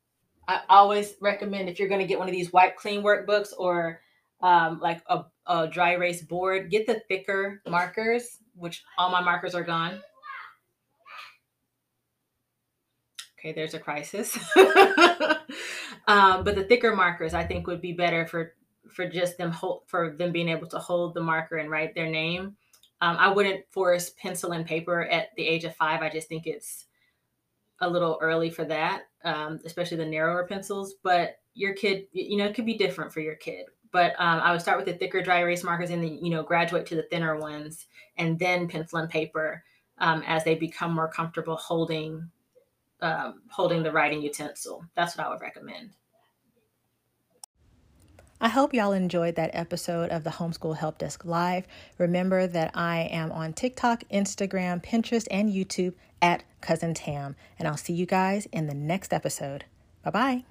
[0.47, 4.01] I always recommend if you're going to get one of these wipe clean workbooks or
[4.41, 9.55] um, like a, a dry erase board, get the thicker markers, which all my markers
[9.55, 10.01] are gone.
[13.39, 14.35] Okay, there's a crisis.
[16.07, 18.53] um, but the thicker markers, I think, would be better for
[18.89, 22.09] for just them hold for them being able to hold the marker and write their
[22.09, 22.55] name.
[22.99, 26.01] Um, I wouldn't force pencil and paper at the age of five.
[26.01, 26.85] I just think it's
[27.79, 30.95] a little early for that, um, especially the narrower pencils.
[31.03, 33.67] But your kid, you know, it could be different for your kid
[33.97, 36.43] but um, I would start with the thicker dry erase markers and then, you know,
[36.43, 39.63] graduate to the thinner ones and then pencil and paper
[39.97, 42.29] um, as they become more comfortable holding
[43.01, 44.85] um, holding the writing utensil.
[44.95, 45.93] That's what I would recommend.
[48.39, 51.65] I hope y'all enjoyed that episode of the Homeschool Help Desk Live.
[51.97, 57.35] Remember that I am on TikTok, Instagram, Pinterest, and YouTube at Cousin Tam.
[57.57, 59.65] And I'll see you guys in the next episode.
[60.03, 60.43] Bye bye.